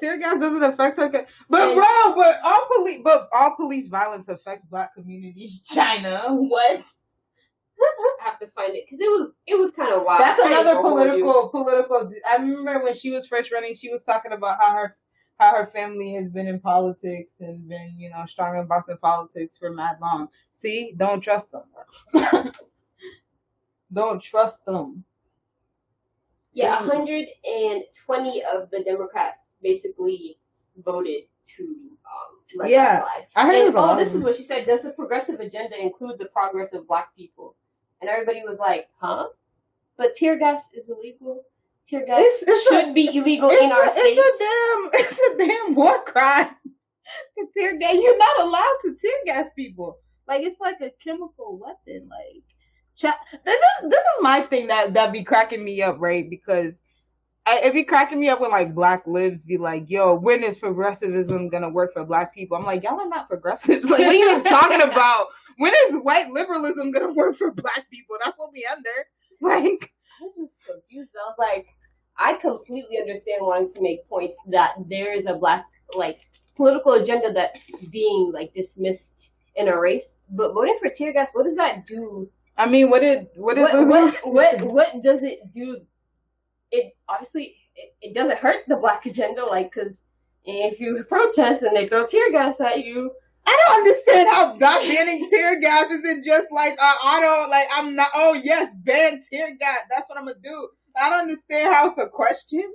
[0.00, 1.10] tear gas doesn't affect her.
[1.48, 5.62] But bro, but all police, but all police violence affects black communities.
[5.72, 6.84] Chynah, what?
[7.78, 10.20] I have to find it because it was it was kind of wild.
[10.20, 11.24] That's I another gonna hold you.
[11.24, 12.12] political political.
[12.28, 14.96] I remember when she was first running, she was talking about how her
[15.38, 19.58] how her family has been in politics and been you know strong in Boston politics
[19.58, 20.28] for mad long.
[20.52, 21.64] See, don't trust them.
[23.92, 25.04] don't trust them.
[26.54, 30.38] Yeah, 120 of the Democrats basically
[30.84, 31.22] voted
[31.56, 33.26] to um, let Yeah, that slide.
[33.36, 34.66] I heard it And, was a oh, this is what she said.
[34.66, 37.56] Does the progressive agenda include the progress of black people?
[38.00, 39.28] And everybody was like, huh?
[39.96, 41.42] But tear gas is illegal.
[41.88, 44.18] Tear gas It's- it's a- should be illegal in our a, state.
[44.18, 46.50] it's a damn it's a damn war crime.
[47.56, 49.98] Tear gas, you're not allowed to tear gas people.
[50.26, 52.08] Like it's like a chemical weapon.
[52.10, 52.42] Like
[53.44, 56.28] this is this is my thing that that be cracking me up, right?
[56.28, 56.82] Because
[57.46, 60.58] I, it be cracking me up when like black libs be like, "Yo, when is
[60.58, 63.88] progressivism gonna work for black people?" I'm like, y'all are not progressives.
[63.90, 65.28] Like, what are you even talking about?
[65.58, 68.16] When is white liberalism gonna work for black people?
[68.22, 68.90] That's what we under.
[69.42, 71.10] Like, I was just confused.
[71.14, 71.66] I was like,
[72.16, 76.20] I completely understand wanting to make points that there is a black like
[76.56, 80.14] political agenda that's being like dismissed and erased.
[80.30, 82.30] But voting for tear gas, what does that do?
[82.56, 85.82] I mean, what did what did What what what, what does it do?
[86.70, 89.94] It obviously it, it doesn't hurt the black agenda, like, because
[90.44, 93.10] if you protest and they throw tear gas at you,
[93.46, 97.68] I don't understand how not banning tear gas isn't just like uh, I don't like
[97.72, 98.10] I'm not.
[98.14, 99.80] Oh yes, ban tear gas.
[99.90, 100.68] That's what I'm gonna do.
[100.96, 102.72] I don't understand how it's a question.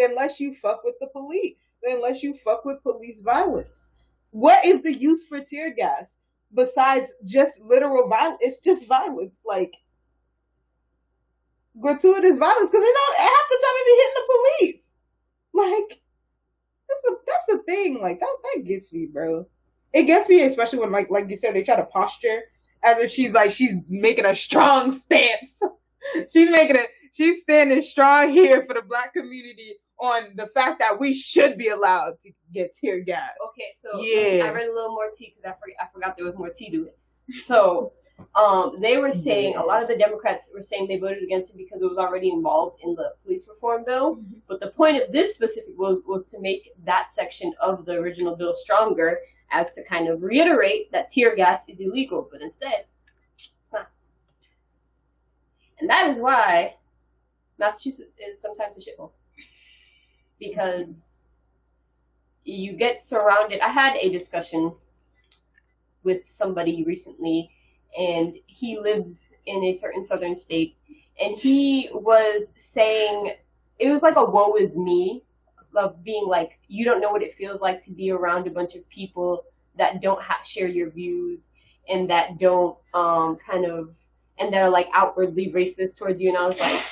[0.00, 3.88] Unless you fuck with the police, unless you fuck with police violence,
[4.30, 6.16] what is the use for tear gas
[6.54, 8.38] besides just literal violence?
[8.40, 9.74] It's just violence, like
[11.80, 14.82] gratuitous violence, because they're not half the time be hitting the police.
[15.52, 16.00] Like
[16.88, 18.00] that's the that's the thing.
[18.00, 19.46] Like that that gets me, bro
[19.96, 22.42] it gets me, especially when like like you said, they try to posture
[22.84, 25.58] as if she's like she's making a strong stance.
[26.32, 26.90] she's making it.
[27.12, 31.68] She's standing strong here for the black community on the fact that we should be
[31.68, 33.30] allowed to get tear gas.
[33.48, 36.16] Okay, so um, yeah, I read a little more tea because I, for, I forgot
[36.18, 36.98] there was more tea to it.
[37.46, 37.94] So
[38.34, 41.56] um, they were saying a lot of the Democrats were saying they voted against it
[41.56, 44.16] because it was already involved in the police reform bill.
[44.16, 44.38] Mm-hmm.
[44.48, 48.36] But the point of this specific was was to make that section of the original
[48.36, 49.18] bill stronger
[49.52, 52.86] as to kind of reiterate that tear gas is illegal, but instead,
[53.36, 53.88] it's not.
[55.80, 56.76] And that is why
[57.58, 59.12] Massachusetts is sometimes a shithole.
[60.38, 61.06] Because
[62.44, 63.60] you get surrounded.
[63.60, 64.72] I had a discussion
[66.02, 67.50] with somebody recently,
[67.96, 70.76] and he lives in a certain southern state,
[71.20, 73.34] and he was saying
[73.78, 75.22] it was like a woe is me
[75.74, 78.74] of being like you don't know what it feels like to be around a bunch
[78.74, 79.44] of people
[79.76, 81.48] that don't ha- share your views
[81.88, 83.90] and that don't um kind of
[84.38, 86.28] and that are like outwardly racist towards you.
[86.28, 86.82] And I was like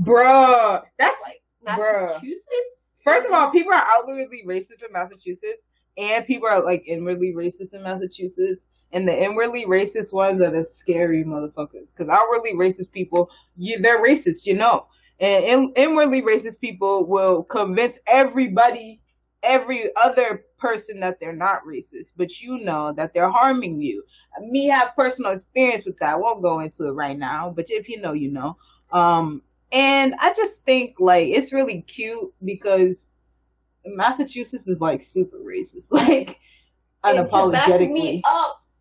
[0.00, 2.44] bruh that's like Massachusetts?
[2.44, 3.04] Bruh.
[3.04, 7.74] first of all people are outwardly racist in Massachusetts and people are like inwardly racist
[7.74, 13.30] in Massachusetts and the inwardly racist ones are the scary motherfuckers because outwardly racist people
[13.56, 14.86] you they're racist you know
[15.18, 19.00] and in, inwardly racist people will convince everybody,
[19.42, 24.02] every other person that they're not racist, but you know that they're harming you.
[24.40, 26.14] Me have personal experience with that.
[26.14, 28.56] I won't go into it right now, but if you know, you know.
[28.92, 33.08] Um, and I just think like it's really cute because
[33.86, 36.38] Massachusetts is like super racist, like
[37.04, 38.20] unapologetically.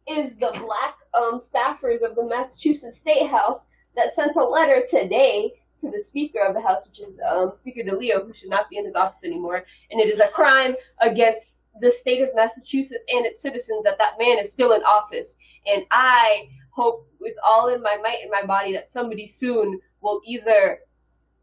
[0.07, 4.35] And me up is the black um, staffers of the Massachusetts State House that sent
[4.35, 8.33] a letter today to the Speaker of the House, which is um, Speaker DeLeo, who
[8.33, 12.21] should not be in his office anymore, and it is a crime against the state
[12.21, 15.35] of Massachusetts and its citizens that that man is still in office.
[15.65, 20.21] And I hope with all in my might and my body that somebody soon will
[20.25, 20.79] either,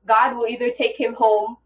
[0.07, 1.57] God will either take him home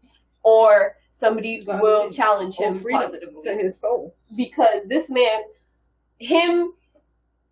[0.43, 4.15] or somebody will challenge him positively to his soul.
[4.35, 5.43] Because this man,
[6.19, 6.73] him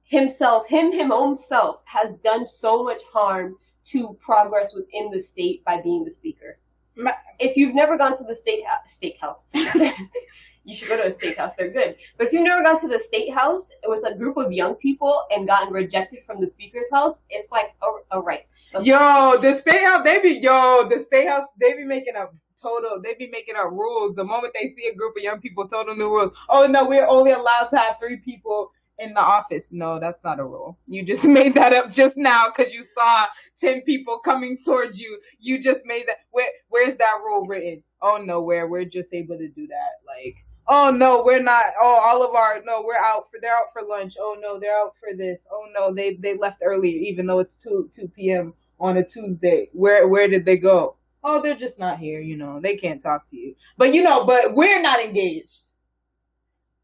[0.05, 5.63] himself, him, him own self, has done so much harm to progress within the state
[5.65, 6.57] by being the speaker.
[6.95, 9.45] My, if you've never gone to the state steakhouse,
[10.63, 11.53] you should go to a steakhouse.
[11.57, 11.95] They're good.
[12.17, 15.23] But if you've never gone to the state house with a group of young people
[15.29, 18.45] and gotten rejected from the speaker's house, it's like a, a right.
[18.81, 23.01] Yo, the state house, they be yo, the state house, they be making up total,
[23.01, 24.15] they be making up rules.
[24.15, 26.31] The moment they see a group of young people, total new rules.
[26.49, 29.71] Oh no, we're only allowed to have three people in the office.
[29.71, 30.77] No, that's not a rule.
[30.87, 33.25] You just made that up just now because you saw
[33.59, 35.19] 10 people coming towards you.
[35.39, 36.17] You just made that.
[36.31, 37.83] Where, where's that rule written?
[38.01, 38.67] Oh, nowhere.
[38.67, 39.91] We're just able to do that.
[40.05, 40.37] Like,
[40.67, 41.65] oh no, we're not.
[41.81, 44.15] Oh, all of our, no, we're out for, they're out for lunch.
[44.19, 45.47] Oh no, they're out for this.
[45.51, 48.53] Oh no, they, they left earlier, even though it's 2, 2 p.m.
[48.79, 49.69] on a Tuesday.
[49.73, 50.97] Where, where did they go?
[51.23, 52.21] Oh, they're just not here.
[52.21, 53.55] You know, they can't talk to you.
[53.77, 55.61] But you know, but we're not engaged.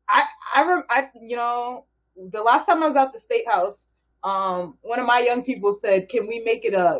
[0.10, 1.86] I, I, I, you know,
[2.32, 3.90] the last time I was at the state house,
[4.24, 7.00] um, one of my young people said, "Can we make it a?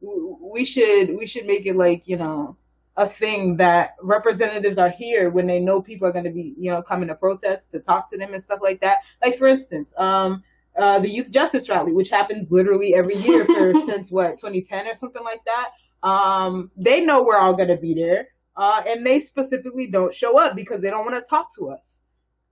[0.00, 2.56] We should we should make it like you know."
[2.98, 6.70] a thing that representatives are here when they know people are going to be, you
[6.70, 8.98] know, coming to protest to talk to them and stuff like that.
[9.24, 10.42] Like for instance, um,
[10.76, 14.94] uh, the Youth Justice Rally, which happens literally every year for since what 2010 or
[14.94, 15.70] something like that.
[16.06, 20.38] Um, they know we're all going to be there, uh, and they specifically don't show
[20.38, 22.01] up because they don't want to talk to us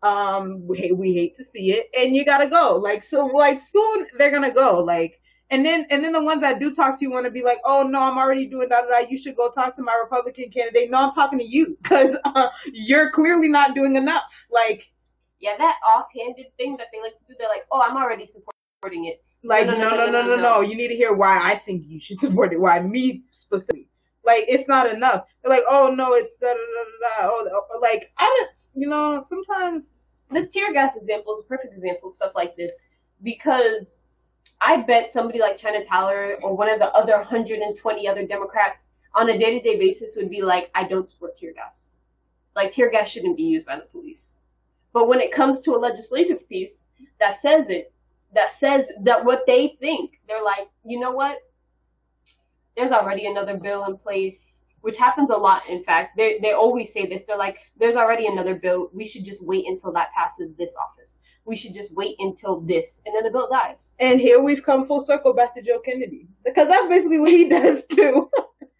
[0.02, 2.76] um we, we hate to see it and you gotta go.
[2.76, 4.82] Like so like soon they're gonna go.
[4.82, 5.20] Like
[5.50, 7.58] and then and then the ones that do talk to you want to be like
[7.64, 10.90] oh no i'm already doing that you should go talk to my republican candidate.
[10.90, 14.22] No i'm talking to you because uh, you're clearly not doing enough.
[14.50, 14.90] Like
[15.38, 19.06] yeah that offhanded thing that they like to do they're like oh i'm already supporting
[19.06, 19.22] it.
[19.42, 20.60] Like no no no no no, no, no, no.
[20.60, 22.60] you need to hear why i think you should support it.
[22.60, 23.89] Why me specifically
[24.24, 25.26] like it's not enough.
[25.42, 27.30] They're like, oh no, it's da da da da.
[27.30, 29.96] Oh, like I don't, you know, sometimes
[30.30, 32.76] this tear gas example is a perfect example of stuff like this
[33.22, 34.02] because
[34.60, 39.30] I bet somebody like Chynah Taylor or one of the other 120 other Democrats on
[39.30, 41.86] a day to day basis would be like, I don't support tear gas.
[42.54, 44.28] Like tear gas shouldn't be used by the police.
[44.92, 46.74] But when it comes to a legislative piece
[47.20, 47.92] that says it,
[48.34, 51.38] that says that what they think, they're like, you know what?
[52.80, 55.68] There's already another bill in place, which happens a lot.
[55.68, 57.24] In fact, they they always say this.
[57.24, 58.88] They're like, there's already another bill.
[58.94, 61.18] We should just wait until that passes this office.
[61.44, 63.94] We should just wait until this, and then the bill dies.
[64.00, 67.48] And here we've come full circle back to Joe Kennedy because that's basically what he
[67.50, 68.30] does too.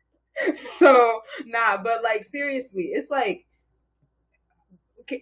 [0.79, 3.45] so nah, but like seriously, it's like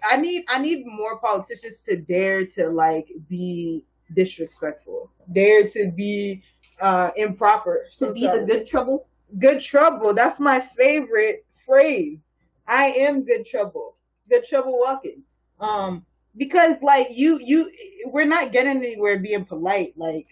[0.08, 6.44] I need I need more politicians to dare to like be disrespectful, dare to be
[6.80, 7.86] uh improper.
[7.98, 9.08] To be the good trouble.
[9.38, 10.14] Good trouble.
[10.14, 12.22] That's my favorite phrase.
[12.66, 13.96] I am good trouble.
[14.28, 15.22] Good trouble walking.
[15.60, 16.04] Um,
[16.36, 17.70] because like you you
[18.06, 19.94] we're not getting anywhere being polite.
[19.96, 20.28] Like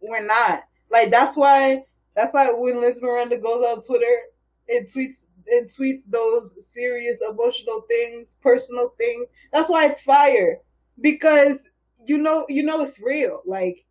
[0.00, 0.64] we're not.
[0.90, 1.84] Like that's why
[2.14, 4.20] that's like when Liz Miranda goes on Twitter
[4.68, 9.28] and tweets and tweets those serious emotional things, personal things.
[9.52, 10.60] That's why it's fire.
[11.00, 11.70] Because
[12.06, 13.42] you know you know it's real.
[13.44, 13.84] Like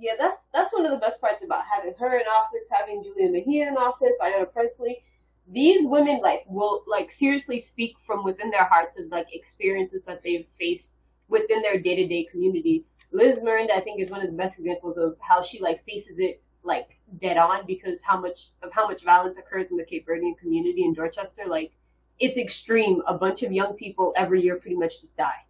[0.00, 3.30] Yeah, that's that's one of the best parts about having her in office, having Julia
[3.30, 5.02] Mejia in office, Ayanna Pressley.
[5.46, 10.22] These women like will like seriously speak from within their hearts of like experiences that
[10.22, 10.94] they've faced
[11.28, 12.84] within their day to day community.
[13.12, 16.18] Liz Miranda I think is one of the best examples of how she like faces
[16.18, 16.88] it like
[17.20, 20.82] dead on because how much of how much violence occurs in the Cape Verdean community
[20.84, 21.44] in Dorchester.
[21.46, 21.72] Like
[22.18, 23.02] it's extreme.
[23.06, 25.44] A bunch of young people every year pretty much just die,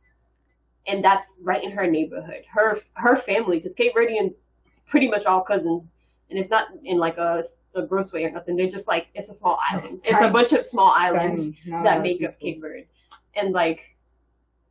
[0.86, 2.44] and that's right in her neighborhood.
[2.52, 4.44] Her her family, because Cape Verdeans
[4.86, 5.96] pretty much all cousins,
[6.28, 8.56] and it's not in like a, a gross way or nothing.
[8.56, 10.00] They're just like it's a small island.
[10.04, 12.86] It's a bunch of small islands that make up Cape Verde,
[13.34, 13.96] and like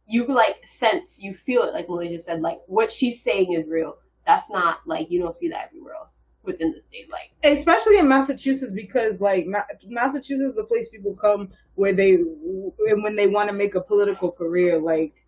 [0.07, 1.74] you like sense, you feel it.
[1.74, 3.97] Like Molly just said, like what she's saying is real.
[4.26, 8.07] That's not like you don't see that everywhere else within the state, like especially in
[8.07, 13.28] Massachusetts, because like Ma- Massachusetts is the place people come where they and when they
[13.28, 15.26] want to make a political career, like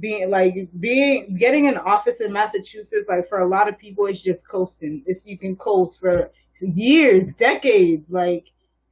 [0.00, 4.20] being like being getting an office in Massachusetts, like for a lot of people, it's
[4.20, 5.02] just coasting.
[5.06, 6.30] It's you can coast for
[6.60, 8.50] years, decades, like,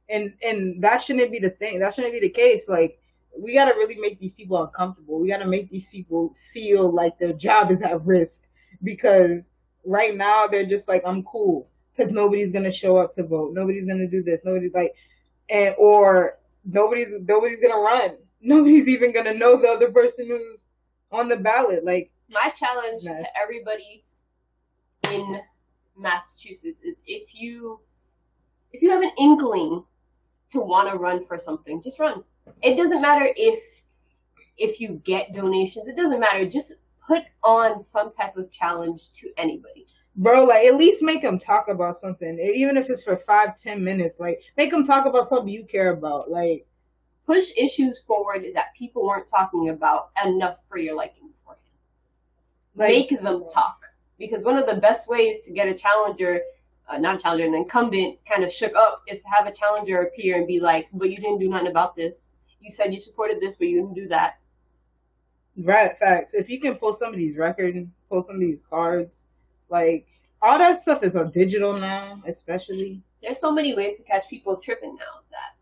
[0.09, 1.79] and and that shouldn't be the thing.
[1.79, 2.67] That shouldn't be the case.
[2.67, 2.99] Like,
[3.37, 5.19] we got to really make these people uncomfortable.
[5.19, 8.41] We got to make these people feel like their job is at risk
[8.83, 9.49] because
[9.85, 13.53] right now they're just like I'm cool because nobody's gonna show up to vote.
[13.53, 14.41] Nobody's gonna do this.
[14.43, 14.93] Nobody's like,
[15.49, 18.17] and or nobody's nobody's gonna run.
[18.41, 20.64] Nobody's even gonna know the other person who's
[21.15, 21.85] on the ballot.
[21.85, 23.19] Like my challenge mess.
[23.21, 24.03] to everybody
[25.11, 25.41] in
[25.97, 27.79] Massachusetts is if you
[28.71, 29.83] if you have an inkling
[30.51, 32.23] to want to run for something, just run.
[32.61, 33.63] It doesn't matter if
[34.57, 35.87] if you get donations.
[35.87, 36.45] It doesn't matter.
[36.49, 36.73] Just
[37.07, 39.87] put on some type of challenge to anybody.
[40.17, 43.83] Bro, like at least make them talk about something, even if it's for five, ten
[43.83, 44.15] minutes.
[44.19, 46.31] Like make them talk about something you care about.
[46.31, 46.65] Like
[47.25, 51.61] push issues forward that people weren't talking about enough for your liking beforehand.
[52.75, 53.81] Like, make them talk
[54.17, 56.41] because one of the best ways to get a challenger,
[56.87, 60.01] uh, not a challenger, an incumbent, kind of shook up is to have a challenger
[60.01, 62.35] appear and be like, "But you didn't do nothing about this.
[62.59, 64.39] You said you supported this, but you didn't do that."
[65.57, 66.33] Right, facts.
[66.33, 69.25] If you can pull somebody's record, pull some of these cards,
[69.69, 70.07] like
[70.41, 73.01] all that stuff is on digital now, especially.
[73.21, 75.54] There's so many ways to catch people tripping now that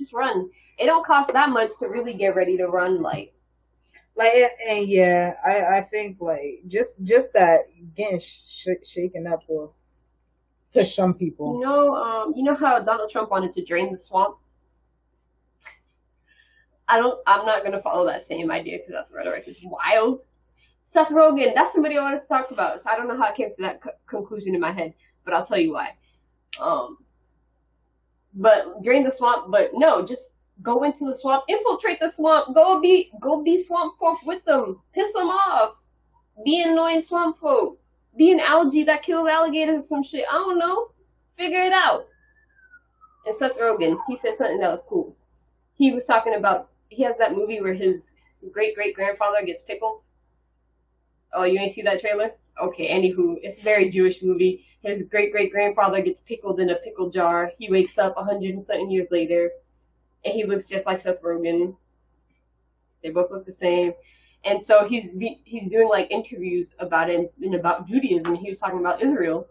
[0.00, 0.50] just run.
[0.78, 3.34] It don't cost that much to really get ready to run, like.
[4.16, 7.60] Like and, and yeah, I I think like just just that
[7.96, 9.74] getting sh- shaken up will
[10.74, 11.54] push some people.
[11.54, 14.36] You know, um, you know how Donald Trump wanted to drain the swamp
[16.88, 17.20] I don't.
[17.26, 20.24] I'm not gonna follow that same idea because that's rhetoric is wild.
[20.86, 22.82] Seth Rogen, that's somebody I wanted to talk about.
[22.82, 24.94] So I don't know how I came to that co- conclusion in my head,
[25.24, 25.94] but I'll tell you why.
[26.60, 26.98] Um,
[28.34, 29.50] but drain the swamp.
[29.50, 33.94] But no, just go into the swamp, infiltrate the swamp, go be go be swamp
[33.98, 35.76] folk with them, piss them off,
[36.44, 37.78] be annoying swamp folk,
[38.16, 40.24] be an algae that kills alligators or some shit.
[40.30, 40.90] I don't know,
[41.36, 42.06] figure it out.
[43.26, 45.16] And Seth Rogen, he said something that was cool.
[45.76, 48.00] He was talking about he has that movie where his
[48.52, 50.02] great great grandfather gets pickled.
[51.32, 52.32] Oh, you ain't see that trailer?
[52.58, 54.64] Okay, anywho, it's a very Jewish movie.
[54.82, 57.52] His great great grandfather gets pickled in a pickle jar.
[57.58, 59.50] He wakes up a hundred and something years later,
[60.24, 61.76] and he looks just like Seth Rogen.
[63.02, 63.92] They both look the same,
[64.44, 65.08] and so he's
[65.44, 68.34] he's doing like interviews about it and about Judaism.
[68.34, 69.46] He was talking about Israel,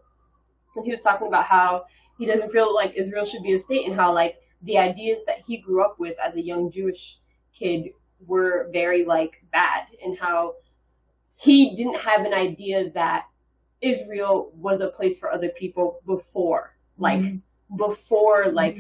[0.76, 1.86] and he was talking about how
[2.18, 5.40] he doesn't feel like Israel should be a state, and how like the ideas that
[5.48, 7.18] he grew up with as a young Jewish
[7.58, 7.92] kid
[8.26, 10.56] were very like bad and how
[11.40, 13.26] he didn't have an idea that
[13.82, 16.76] Israel was a place for other people before.
[16.98, 17.78] Like mm-hmm.
[17.78, 18.78] before like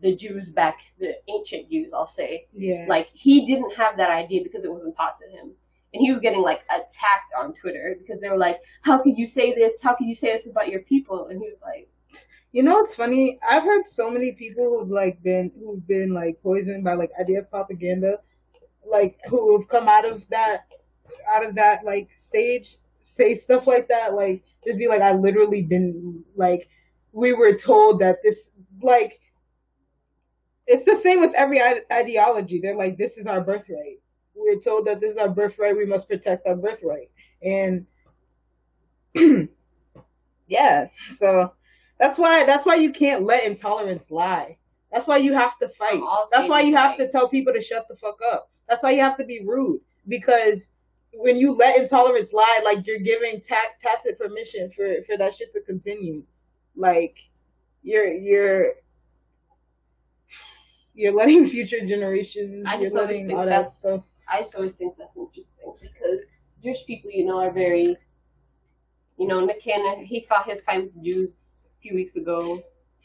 [0.00, 2.46] the Jews back, the ancient Jews, I'll say.
[2.56, 2.86] Yeah.
[2.88, 5.50] Like he didn't have that idea because it wasn't taught to him.
[5.92, 9.26] And he was getting like attacked on Twitter because they were like, How could you
[9.26, 9.74] say this?
[9.82, 11.26] How could you say this about your people?
[11.26, 11.88] And he was like,
[12.52, 13.40] You know what's funny?
[13.46, 17.50] I've heard so many people who've like been who've been like poisoned by like IDF
[17.50, 18.20] propaganda,
[18.88, 20.66] like who have come out of that
[21.32, 25.62] out of that like stage say stuff like that, like just be like I literally
[25.62, 26.68] didn't like
[27.12, 28.52] we were told that this
[28.82, 29.20] like
[30.66, 31.60] it's the same with every
[31.92, 32.60] ideology.
[32.60, 34.00] They're like this is our birthright.
[34.34, 35.76] We're told that this is our birthright.
[35.76, 37.10] We must protect our birthright.
[37.42, 37.86] And
[40.46, 40.86] yeah,
[41.16, 41.52] so
[41.98, 44.56] that's why that's why you can't let intolerance lie.
[44.92, 46.00] That's why you have to fight.
[46.32, 48.50] That's why you have to tell people to shut the fuck up.
[48.68, 50.72] That's why you have to be rude because
[51.12, 55.52] when you let intolerance lie, like you're giving ta- tacit permission for for that shit
[55.52, 56.22] to continue.
[56.76, 57.18] Like
[57.82, 58.72] you're you're
[60.94, 62.64] you're letting future generations.
[62.66, 64.02] I just always letting think all that that's- stuff.
[64.32, 66.26] I just always think that's interesting because
[66.62, 67.96] Jewish people, you know, are very,
[69.18, 72.62] you know, Nick Cannon, he fought his fight with Jews a few weeks ago.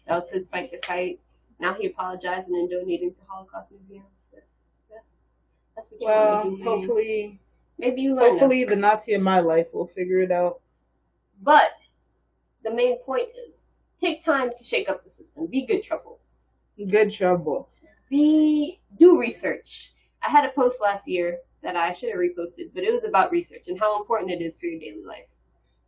[0.07, 1.19] That was his fight to fight.
[1.59, 4.05] Now he apologizing and donating to Holocaust museums.
[4.31, 4.45] That's,
[5.75, 7.39] that's, what you Well, hopefully,
[7.77, 8.31] maybe you learn.
[8.31, 10.61] hopefully the Nazi in my life will figure it out.
[11.41, 11.71] But
[12.63, 13.67] the main point is
[14.01, 15.47] take time to shake up the system.
[15.47, 16.19] Be good trouble.
[16.89, 17.69] Good trouble.
[18.09, 19.93] Be do research.
[20.21, 23.31] I had a post last year that I should have reposted, but it was about
[23.31, 25.25] research and how important it is for your daily life.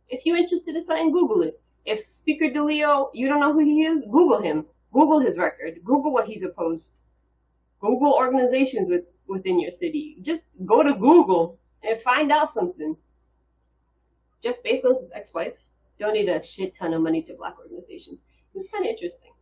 [0.08, 1.60] If you're interested in something, Google it.
[1.84, 4.66] If Speaker DeLeo, you don't know who he is, Google him.
[4.92, 5.78] Google his record.
[5.84, 6.92] Google what he's opposed.
[7.80, 10.16] Google organizations with, within your city.
[10.22, 12.96] Just go to Google and find out something.
[14.42, 15.54] Jeff Bezos' ex-wife
[15.98, 18.18] donated a shit ton of money to black organizations.
[18.54, 19.32] It was kind of interesting.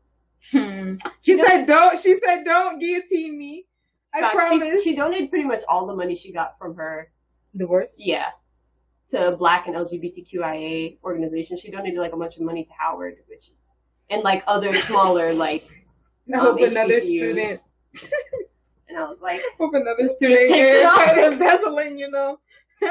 [0.50, 0.94] Hmm.
[1.22, 3.66] She said, "Don't." She said, "Don't guillotine me."
[4.14, 4.82] I fact, promise.
[4.82, 7.10] She, she donated pretty much all the money she got from her,
[7.56, 7.94] Divorce.
[7.98, 8.28] yeah,
[9.08, 11.60] to Black and LGBTQIA organizations.
[11.60, 13.72] She donated like a bunch of money to Howard, which is,
[14.10, 15.64] and like other smaller like.
[16.32, 17.02] I um, hope another HBCUs.
[17.02, 17.60] student.
[18.88, 21.16] And I was like, Hope another student Takes it here off.
[21.32, 21.98] embezzling.
[21.98, 22.38] You know.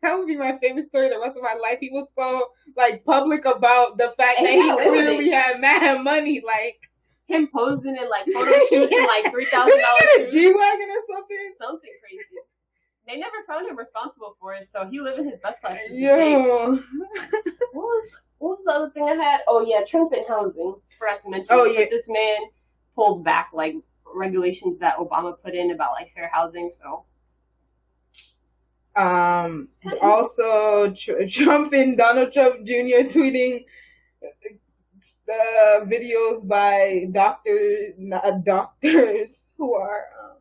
[0.00, 1.78] That would be my favorite story the rest of my life.
[1.80, 6.40] He was so like public about the fact And that he clearly had mad money.
[6.46, 6.78] Like
[7.26, 10.32] him posing in like photo shoots and like three thousand Did he get a dollars.
[10.32, 11.52] G wagon or something?
[11.60, 12.24] Something crazy.
[13.08, 15.80] They never found him responsible for it, so he living his best life.
[15.88, 16.32] to this day.
[16.32, 16.78] Yo.
[17.72, 19.40] What was, what was the other thing I had?
[19.48, 20.76] Oh yeah, Trump and housing.
[20.96, 21.48] Forgot to mention.
[21.50, 21.86] Oh, yeah.
[21.90, 22.36] This man
[22.98, 23.76] pulled back like
[24.12, 26.72] regulations that Obama put in about like fair housing.
[26.72, 27.04] So
[28.96, 29.68] Um.
[30.02, 33.06] Also, Tr- Trump and Donald Trump Jr.
[33.14, 33.64] tweeting
[35.30, 40.38] uh, videos by doctors, not doctors who are um,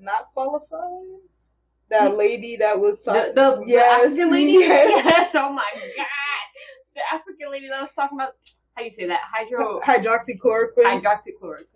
[0.00, 1.20] not qualified.
[1.88, 3.32] That lady that was talking.
[3.36, 4.52] the, the yes, African lady.
[4.58, 5.04] yes.
[5.04, 5.30] Yes.
[5.34, 6.06] Oh my god.
[6.96, 8.32] The African lady that was talking about
[8.74, 11.00] how you say that hydro hydroxychloroquine.
[11.00, 11.75] hydroxychloroquine.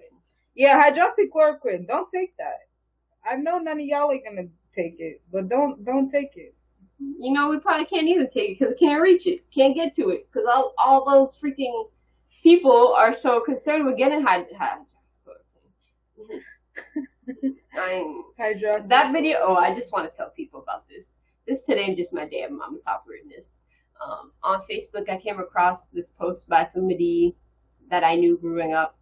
[0.60, 1.88] Yeah, hydroxychloroquine.
[1.88, 2.58] Don't take that.
[3.24, 6.54] I know none of y'all are gonna take it, but don't don't take it.
[6.98, 9.94] You know, we probably can't even take it because we can't reach it, can't get
[9.96, 11.88] to it because all all those freaking
[12.42, 14.26] people are so concerned with getting.
[14.26, 14.44] I'm
[18.38, 18.88] Hydroxy.
[18.88, 21.04] that video oh i just want to tell people about this
[21.46, 23.54] this today is just my day of mama top rudeness
[24.04, 27.36] um, on facebook i came across this post by somebody
[27.88, 28.99] that i knew growing up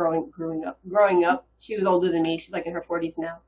[0.00, 3.18] growing growing up growing up she was older than me she's like in her 40s
[3.18, 3.38] now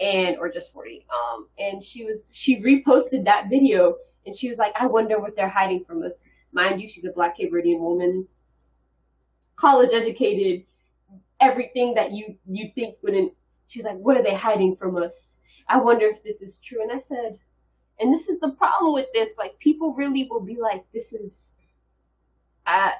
[0.00, 4.58] and or just 40 um and she was she reposted that video and she was
[4.58, 6.14] like i wonder what they're hiding from us
[6.52, 8.26] mind you she's a black cape woman
[9.56, 10.64] college educated
[11.40, 13.32] everything that you you think wouldn't
[13.68, 15.38] She's like, what are they hiding from us?
[15.68, 16.82] I wonder if this is true.
[16.82, 17.38] And I said,
[18.00, 19.30] and this is the problem with this.
[19.38, 21.52] Like, people really will be like, this is,
[22.66, 22.90] uh,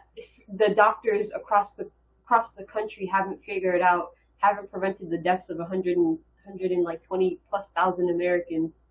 [0.55, 1.91] the doctors across the
[2.29, 6.85] across the country haven't figured out, haven't prevented the deaths of 100 and, 100 and
[6.85, 8.83] like 20 plus thousand Americans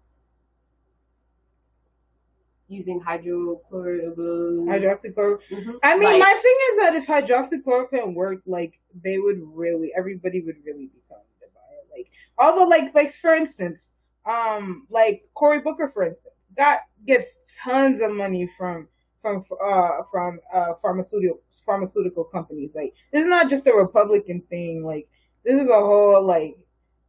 [2.68, 4.66] using hydrochloroquine.
[4.68, 5.40] hydroxychloroquine.
[5.52, 5.80] Mhm.
[5.84, 10.42] I mean, Like, my thing is that if hydroxychloroquine worked, like they would really, everybody
[10.42, 11.88] would really be telling to buy it.
[11.96, 12.10] Like,
[12.40, 13.94] although, like, like for instance,
[14.26, 18.88] um, like Cory Booker, for instance, got gets tons of money from
[19.28, 22.72] from uh from uh pharmaceutical pharmaceutical companies.
[22.76, 24.84] Like, this is not just a Republican thing.
[24.84, 25.08] Like,
[25.44, 26.58] this is a whole like,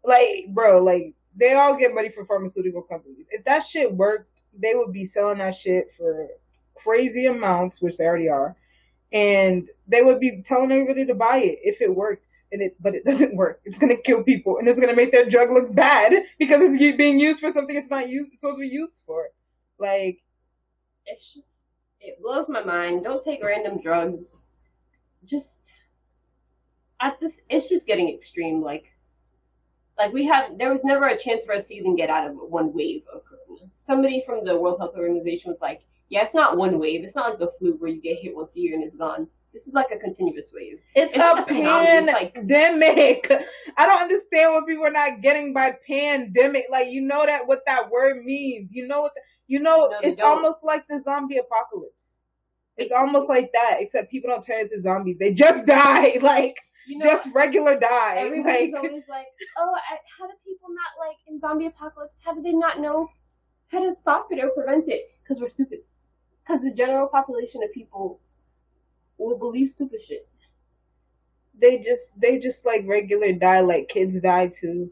[0.04, 3.26] like, bro, like they all get money from pharmaceutical companies.
[3.30, 6.28] If that shit worked, they would be selling that shit for
[6.74, 8.56] crazy amounts, which they already are
[9.12, 12.94] and they would be telling everybody to buy it if it worked, and it but
[12.94, 13.60] it doesn't work.
[13.64, 17.18] It's gonna kill people, and it's gonna make their drug look bad because it's being
[17.18, 19.28] used for something it's not used it's supposed to be used for.
[19.78, 20.20] Like
[21.06, 21.46] It's just
[22.00, 23.04] it blows my mind.
[23.04, 24.50] Don't take random drugs.
[25.24, 25.72] Just
[27.00, 28.62] at this, it's just getting extreme.
[28.62, 28.86] Like,
[29.96, 32.36] like we have, there was never a chance for us to even get out of
[32.36, 33.70] one wave of corona.
[33.74, 37.04] Somebody from the World Health Organization was like, "Yeah, it's not one wave.
[37.04, 39.26] It's not like the flu where you get hit once a year and it's gone.
[39.52, 41.98] This is like a continuous wave." it's, It's a like a tsunami.
[41.98, 43.30] It's like- pandemic.
[43.76, 46.66] I don't understand what people are not getting by pandemic.
[46.70, 48.72] Like you know that what that word means.
[48.72, 49.88] You know what the, you know.
[49.88, 50.26] No, it's don't.
[50.26, 52.04] almost like the zombie apocalypse.
[52.76, 55.18] It's almost like that, except people don't turn into zombies.
[55.18, 58.16] They just die, like You know, just regular die.
[58.18, 59.26] everybody's Like always like,
[59.58, 62.14] "Oh, I, how do people not like in zombie apocalypse?
[62.24, 63.08] How do they not know
[63.68, 65.10] how to stop it or prevent it?
[65.22, 65.80] Because we're stupid.
[66.46, 68.20] Because the general population of people
[69.18, 70.28] will believe stupid shit."
[71.60, 74.90] they just they just like regular die, like kids die too.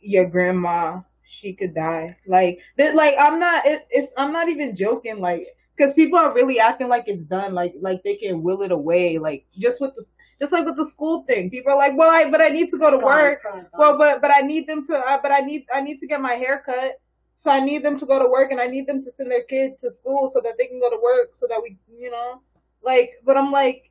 [0.00, 2.16] Your grandma, she could die.
[2.26, 3.66] Like this, like I'm not.
[3.66, 5.20] It, it's I'm not even joking.
[5.20, 7.54] Like because people are really acting like it's done.
[7.54, 9.18] Like like they can will it away.
[9.18, 10.04] Like just with the
[10.38, 11.50] just like with the school thing.
[11.50, 13.42] People are like, well, I but I need to go to work.
[13.78, 14.96] Well, but but I need them to.
[14.96, 17.00] Uh, but I need I need to get my hair cut.
[17.38, 19.44] So I need them to go to work, and I need them to send their
[19.44, 22.42] kid to school so that they can go to work, so that we, you know,
[22.82, 23.12] like.
[23.24, 23.90] But I'm like,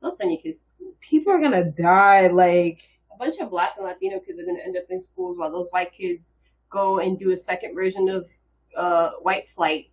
[0.00, 0.60] don't send your kids
[1.00, 2.28] people are gonna die.
[2.28, 2.80] Like,
[3.16, 5.50] A bunch of black and Latino kids are going to end up in schools while
[5.50, 6.36] those white kids
[6.68, 8.26] go and do a second version of
[8.76, 9.88] uh, white flight.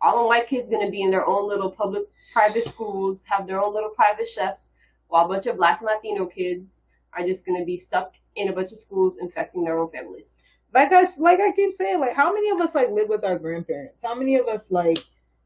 [0.00, 2.02] All the white kids going to be in their own little public
[2.32, 4.70] private schools, have their own little private chefs,
[5.06, 8.48] while a bunch of black and Latino kids are just going to be stuck in
[8.48, 10.34] a bunch of schools infecting their own families.
[10.74, 13.38] like I like I keep saying, like, how many of us like live with our
[13.38, 14.00] grandparents?
[14.02, 14.98] How many of us like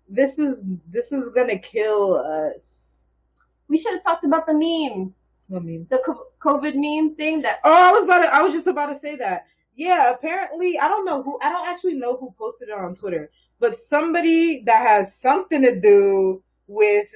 [0.08, 3.08] this is this is gonna kill us?
[3.68, 5.14] We should have talked about the meme,
[5.54, 5.98] I mean, the
[6.40, 9.16] COVID meme thing that oh, I was about to, I was just about to say
[9.16, 9.46] that.
[9.74, 13.30] Yeah, apparently, I don't know who, I don't actually know who posted it on Twitter,
[13.58, 17.08] but somebody that has something to do with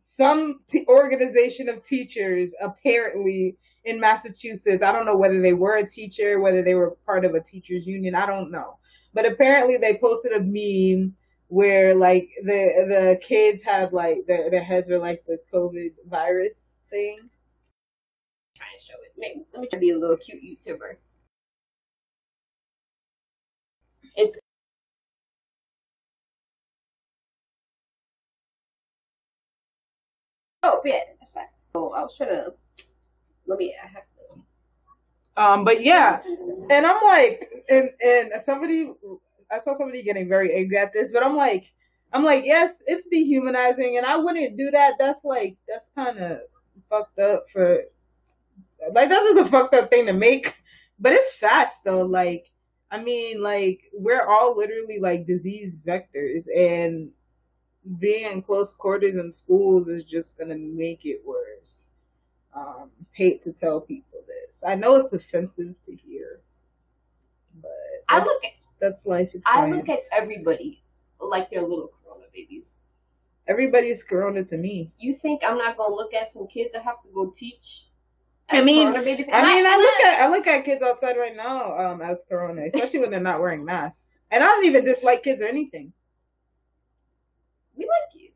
[0.00, 4.82] some t- organization of teachers, apparently in Massachusetts.
[4.82, 7.86] I don't know whether they were a teacher, whether they were part of a teachers
[7.86, 8.14] union.
[8.14, 8.78] I don't know,
[9.14, 11.14] but apparently they posted a meme
[11.48, 16.84] where like the the kids had like their their heads were like the COVID virus
[16.90, 17.28] thing.
[18.82, 19.12] Show it.
[19.16, 20.96] Maybe, let me try to be a little cute YouTuber.
[24.16, 24.36] It's
[30.62, 31.00] oh yeah,
[31.34, 31.70] that's.
[31.72, 32.52] So I was trying to
[33.46, 33.74] let me.
[33.82, 35.42] I have to.
[35.42, 36.20] Um, but yeah,
[36.70, 38.92] and I'm like, and and somebody,
[39.50, 41.72] I saw somebody getting very angry at this, but I'm like,
[42.12, 44.94] I'm like, yes, it's dehumanizing, and I wouldn't do that.
[44.98, 46.40] That's like, that's kind of
[46.90, 47.84] fucked up for,
[48.92, 50.54] like, that was a fucked up thing to make.
[50.98, 52.02] But it's facts though.
[52.02, 52.50] Like,
[52.90, 57.10] I mean, like, we're all literally like disease vectors, and
[57.98, 61.90] being in close quarters in schools is just gonna make it worse.
[62.54, 64.62] Um, hate to tell people this.
[64.64, 66.42] I know it's offensive to hear,
[67.60, 67.70] but
[68.08, 69.88] I look at- that's life I experience.
[69.88, 70.82] look at everybody
[71.20, 72.84] like they're little corona babies.
[73.46, 74.92] Everybody's corona to me.
[74.98, 77.86] You think I'm not gonna look at some kids that have to go teach?
[78.48, 78.88] I mean-?
[78.88, 82.66] I mean, I look at I look at kids outside right now um, as corona,
[82.66, 84.10] especially when they're not wearing masks.
[84.30, 85.92] And I don't even dislike kids or anything.
[87.76, 88.34] we like kids.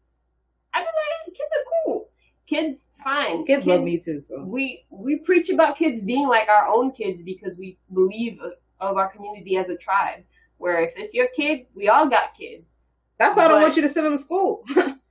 [0.75, 2.11] I mean, like kids are cool.
[2.47, 3.47] Kids, fine.
[3.47, 4.21] Kids love me too.
[4.21, 8.39] So we we preach about kids being like our own kids because we believe
[8.81, 10.25] of our community as a tribe.
[10.59, 12.79] Where if it's your kid, we all got kids.
[13.19, 14.65] that's why I don't want you to send them to school.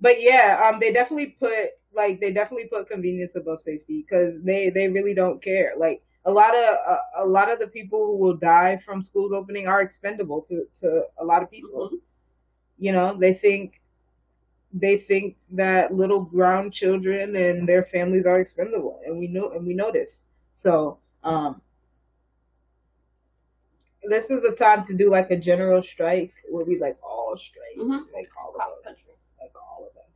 [0.00, 4.70] but yeah, um, they definitely put like they definitely put convenience above safety because they
[4.70, 5.72] they really don't care.
[5.76, 9.32] Like a lot of uh, a lot of the people who will die from schools
[9.32, 11.90] opening are expendable to to a lot of people.
[11.92, 11.98] Mhm.
[12.78, 13.80] You know, they think
[14.72, 19.66] they think that little brown children and their families are expendable, and we know and
[19.66, 20.26] we know this.
[20.54, 21.60] So, um,
[24.04, 27.76] this is the time to do like a general strike where we like all strike,
[27.76, 28.12] Mhm.
[28.12, 29.04] like all Across the country.
[29.40, 30.10] like all of us.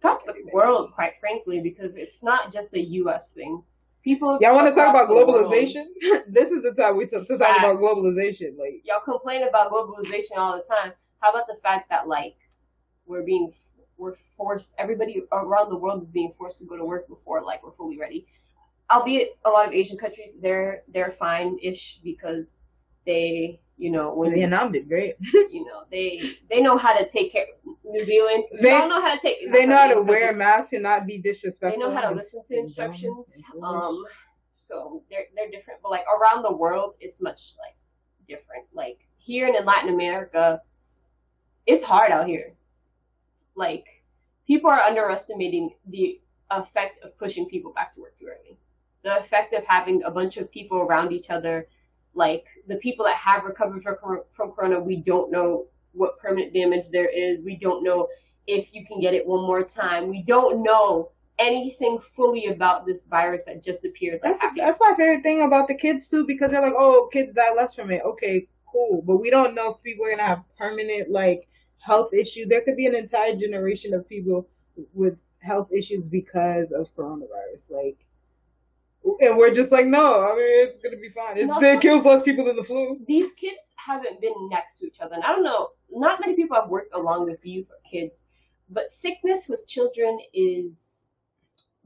[0.00, 3.30] Across the world, quite frankly, because it's not just a U.S.
[3.30, 3.62] thing.
[4.04, 4.38] People.
[4.40, 5.86] Y'all want to talk about globalization?
[6.28, 8.56] this is the time we t- to talk about globalization.
[8.56, 10.92] Like, y'all complain about globalization all the time.
[11.20, 12.36] How about the fact that like
[13.06, 13.52] we're being
[13.96, 17.62] we're forced everybody around the world is being forced to go to work before like
[17.64, 18.26] we're fully ready.
[18.90, 22.46] Albeit a lot of Asian countries they're they're fine ish because
[23.04, 25.14] they You know, when Vietnam did great.
[25.32, 27.46] you know they they know how to take care.
[27.84, 29.50] New Zealand, they, all know how to take.
[29.52, 31.80] They know how to wear a mask and not be disrespectful.
[31.80, 33.40] They know how to listen to instructions.
[33.62, 34.04] Um,
[34.52, 37.76] so they're they're different, but like around the world, it's much like
[38.28, 38.64] different.
[38.74, 40.60] Like here and in Latin America,
[41.66, 42.52] it's hard out here.
[43.54, 43.86] Like
[44.46, 46.20] people are underestimating the
[46.50, 48.58] effect of pushing people back to work too early.
[49.04, 51.68] The effect of having a bunch of people around each other,
[52.18, 56.86] like the people that have recovered from from corona, we don't know what permanent damage
[56.90, 57.40] there is.
[57.42, 58.08] We don't know
[58.46, 60.08] if you can get it one more time.
[60.08, 64.20] We don't know anything fully about this virus that just appeared.
[64.22, 67.54] That's, that's my favorite thing about the kids too, because they're like, oh, kids die
[67.54, 68.02] less from it.
[68.04, 71.48] Okay, cool, but we don't know if people are gonna have permanent like
[71.78, 72.48] health issues.
[72.48, 74.48] There could be an entire generation of people
[74.92, 77.70] with health issues because of coronavirus.
[77.70, 77.98] Like,
[79.20, 81.38] and we're just like, no, I mean, it's gonna be fine.
[81.38, 82.98] It's, it kills less people than the flu.
[83.06, 85.14] these kids haven't been next to each other.
[85.14, 88.26] And I don't know, not many people have worked along with youth or kids,
[88.70, 91.02] but sickness with children is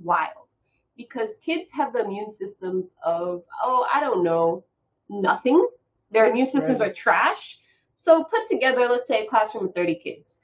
[0.02, 0.48] wild
[0.96, 4.64] because kids have the immune systems of, oh, I don't know,
[5.08, 5.66] nothing.
[6.10, 6.90] Their immune systems Right.
[6.90, 7.58] are trash.
[7.96, 10.38] So put together, let's say, a classroom of 30 kids.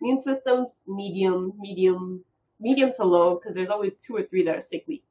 [0.00, 2.24] Immune systems, medium, medium,
[2.60, 5.02] medium to low, because there's always two or three that are sickly.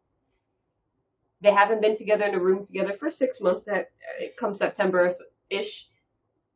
[1.42, 3.68] They haven't been together in a room together for six months.
[3.68, 5.14] At, it comes September
[5.50, 5.88] ish.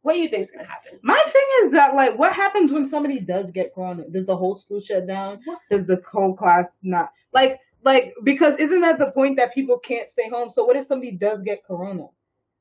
[0.01, 0.99] What do you think is going to happen?
[1.01, 4.03] My thing is that like, what happens when somebody does get corona?
[4.09, 5.39] Does the whole school shut down?
[5.71, 10.09] Does the whole class not like like because isn't that the point that people can't
[10.09, 10.49] stay home?
[10.49, 12.07] So what if somebody does get corona?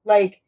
[0.05, 0.41] Like,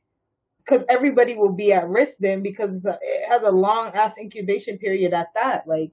[0.59, 5.12] because everybody will be at risk then because it has a long ass incubation period
[5.12, 5.66] at that.
[5.66, 5.93] Like,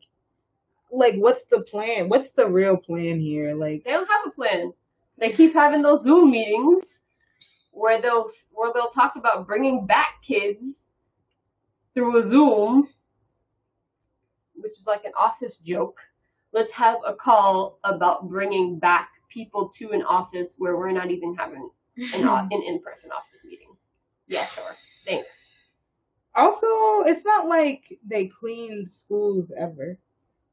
[0.91, 2.09] like what's the plan?
[2.09, 3.53] What's the real plan here?
[3.53, 4.73] Like, They don't have a plan.
[5.21, 6.83] They keep having those Zoom meetings
[7.69, 10.85] where they'll where they'll talk about bringing back kids
[11.93, 12.89] through a Zoom,
[14.55, 15.99] which is like an office joke.
[16.53, 21.35] Let's have a call about bringing back people to an office where we're not even
[21.35, 23.69] having an, an in-person office meeting.
[24.27, 24.75] Yeah, sure.
[25.05, 25.51] Thanks.
[26.35, 26.67] also,
[27.03, 29.99] it's not like they cleaned schools ever.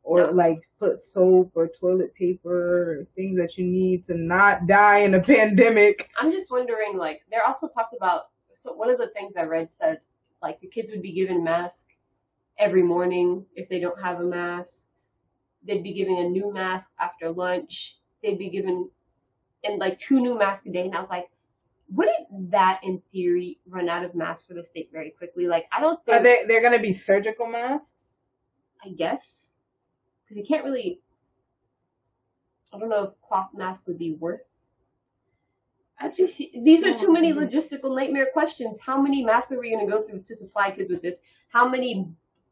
[0.08, 0.32] Or No.
[0.32, 5.14] like put soap or toilet paper or things that you need to not die in
[5.14, 6.10] a pandemic.
[6.16, 8.30] I'm just wondering, like, they're also talked about.
[8.54, 9.98] So one of the things I read said,
[10.42, 11.88] like, the kids would be given mask
[12.58, 14.86] every morning if they don't have a mask.
[15.66, 17.96] They'd be given a new mask after lunch.
[18.22, 18.88] They'd be given,
[19.64, 20.86] and like two new masks a day.
[20.86, 21.28] And I was like,
[21.90, 25.46] wouldn't that, in theory, run out of masks for the state very quickly?
[25.46, 26.24] Like, I don't Are think.
[26.24, 28.16] they they're gonna be surgical masks?
[28.84, 29.47] I guess,
[30.28, 31.00] because you can't really.
[32.72, 34.40] I don't know if cloth mask would be worth
[36.00, 38.78] I just These are too many logistical nightmare questions.
[38.80, 41.18] How many masks are we going to go through to supply kids with this?
[41.48, 42.06] How many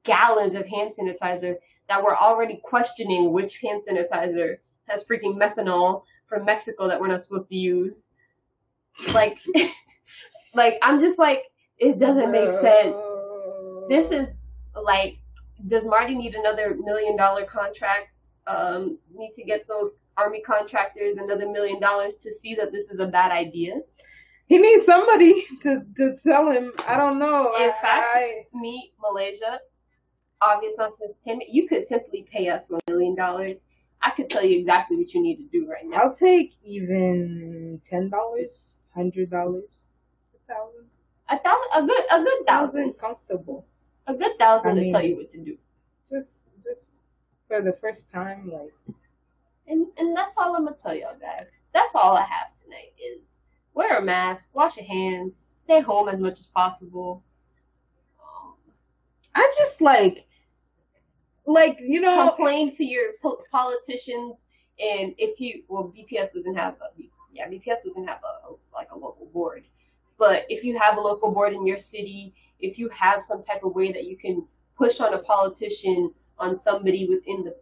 [0.04, 1.56] gallons of hand sanitizer
[1.88, 4.56] that we're already questioning which hand sanitizer
[4.88, 8.02] has freaking methanol from Mexico that we're not supposed to use?
[9.12, 9.38] Like,
[10.54, 11.42] like I'm just like,
[11.78, 12.96] it doesn't make sense.
[13.88, 14.34] This is
[14.74, 15.18] like,
[15.68, 18.08] does Marty need another million dollar contract?
[18.46, 23.00] Um, need to get those army contractors another million dollars to see that this is
[23.00, 23.80] a bad idea?
[24.46, 26.72] He needs somebody to, to tell him.
[26.86, 27.54] I don't know.
[27.56, 29.58] In I, fact- meet Malaysia,
[30.40, 33.56] obvious nonsense entertainment, you could simply pay us one million dollars.
[34.02, 35.96] I could tell you exactly what you need to do right now.
[35.98, 39.86] I'll take even ten dollars, hundred dollars,
[40.34, 40.86] a thousand.
[41.28, 43.66] A thousand, a good, a good thousand, Thousand comfortable.
[44.06, 45.56] A good thousand I to tell you what to do.
[46.08, 47.10] Just just
[47.48, 48.72] for the first time, like
[49.66, 51.46] And and that's all I'm gonna tell y'all guys.
[51.72, 53.22] That's all I have tonight is
[53.74, 55.34] wear a mask, wash your hands,
[55.64, 57.22] stay home as much as possible.
[59.34, 60.26] I just like
[61.46, 64.46] like you know complain to your po- politicians,
[64.80, 67.02] and if you well, BPS doesn't have a
[67.32, 69.64] yeah, BPS doesn't have a like a local board,
[70.18, 73.62] but if you have a local board in your city, if you have some type
[73.64, 74.44] of way that you can
[74.76, 77.54] push on a politician on somebody within the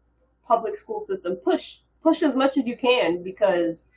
[0.47, 3.89] public school system, push push as much as you can because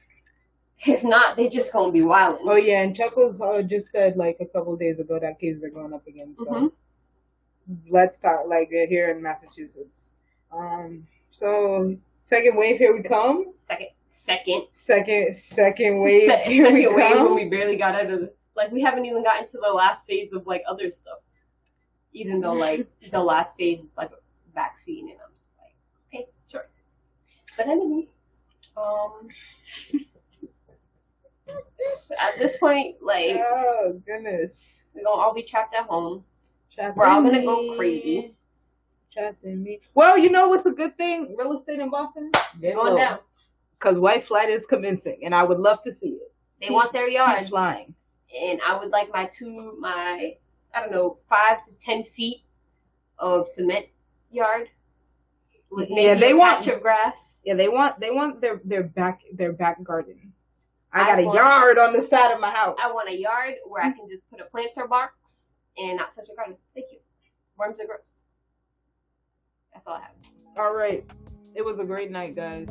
[0.86, 2.40] if not, they just gonna be wild.
[2.44, 5.64] Oh yeah, and Chuckles uh, just said like a couple of days ago that cases
[5.64, 6.36] are going up again.
[6.38, 6.72] So Mhm.
[7.90, 10.12] let's talk like uh, here in Massachusetts.
[10.52, 13.54] Um, so second wave, here we come.
[13.60, 13.88] Second,
[14.26, 17.24] second, Second, second wave, Se- here second we wave come.
[17.26, 20.06] when we barely got out of the like we haven't even gotten to the last
[20.08, 21.20] phase of like other stuff.
[22.12, 24.18] Even though like the last phase is like a
[24.54, 25.76] vaccine and I'm just like,
[26.14, 26.68] okay, sure.
[27.56, 28.08] But anyway,
[28.76, 29.30] um
[32.20, 34.84] At this point, like Oh goodness.
[34.94, 36.26] we're gonna all be trapped at home.
[36.74, 38.36] Trapped We're all gonna go crazy.
[39.14, 39.80] Trapped in me.
[39.94, 41.36] Well, you know what's a good thing?
[41.38, 42.32] Real estate in Boston?
[42.62, 43.20] Going down.
[43.80, 46.34] Because White Flight is commencing, and I would love to see it.
[46.60, 47.94] They want their Keep yard, flying.
[48.36, 50.34] And I would like my two, my
[50.74, 52.44] I don't know, five to ten feet
[53.20, 53.86] of cement
[54.32, 54.70] yard.
[55.72, 57.42] With maybe Yeah, they a want- patch of grass.
[57.44, 60.34] Yeah, they want they want their their back their back garden.
[60.94, 62.78] I I got a yard on the side of my house.
[62.82, 66.28] I want a yard where I can just put a planter box and not touch
[66.32, 66.56] a garden.
[66.74, 67.00] Thank you.
[67.58, 68.22] Worms are gross.
[69.74, 70.12] That's all I have.
[70.58, 71.06] All right,
[71.56, 72.70] it was a great night, guys.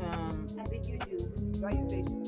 [0.00, 1.18] Um, I think you do.
[1.54, 2.27] salutations.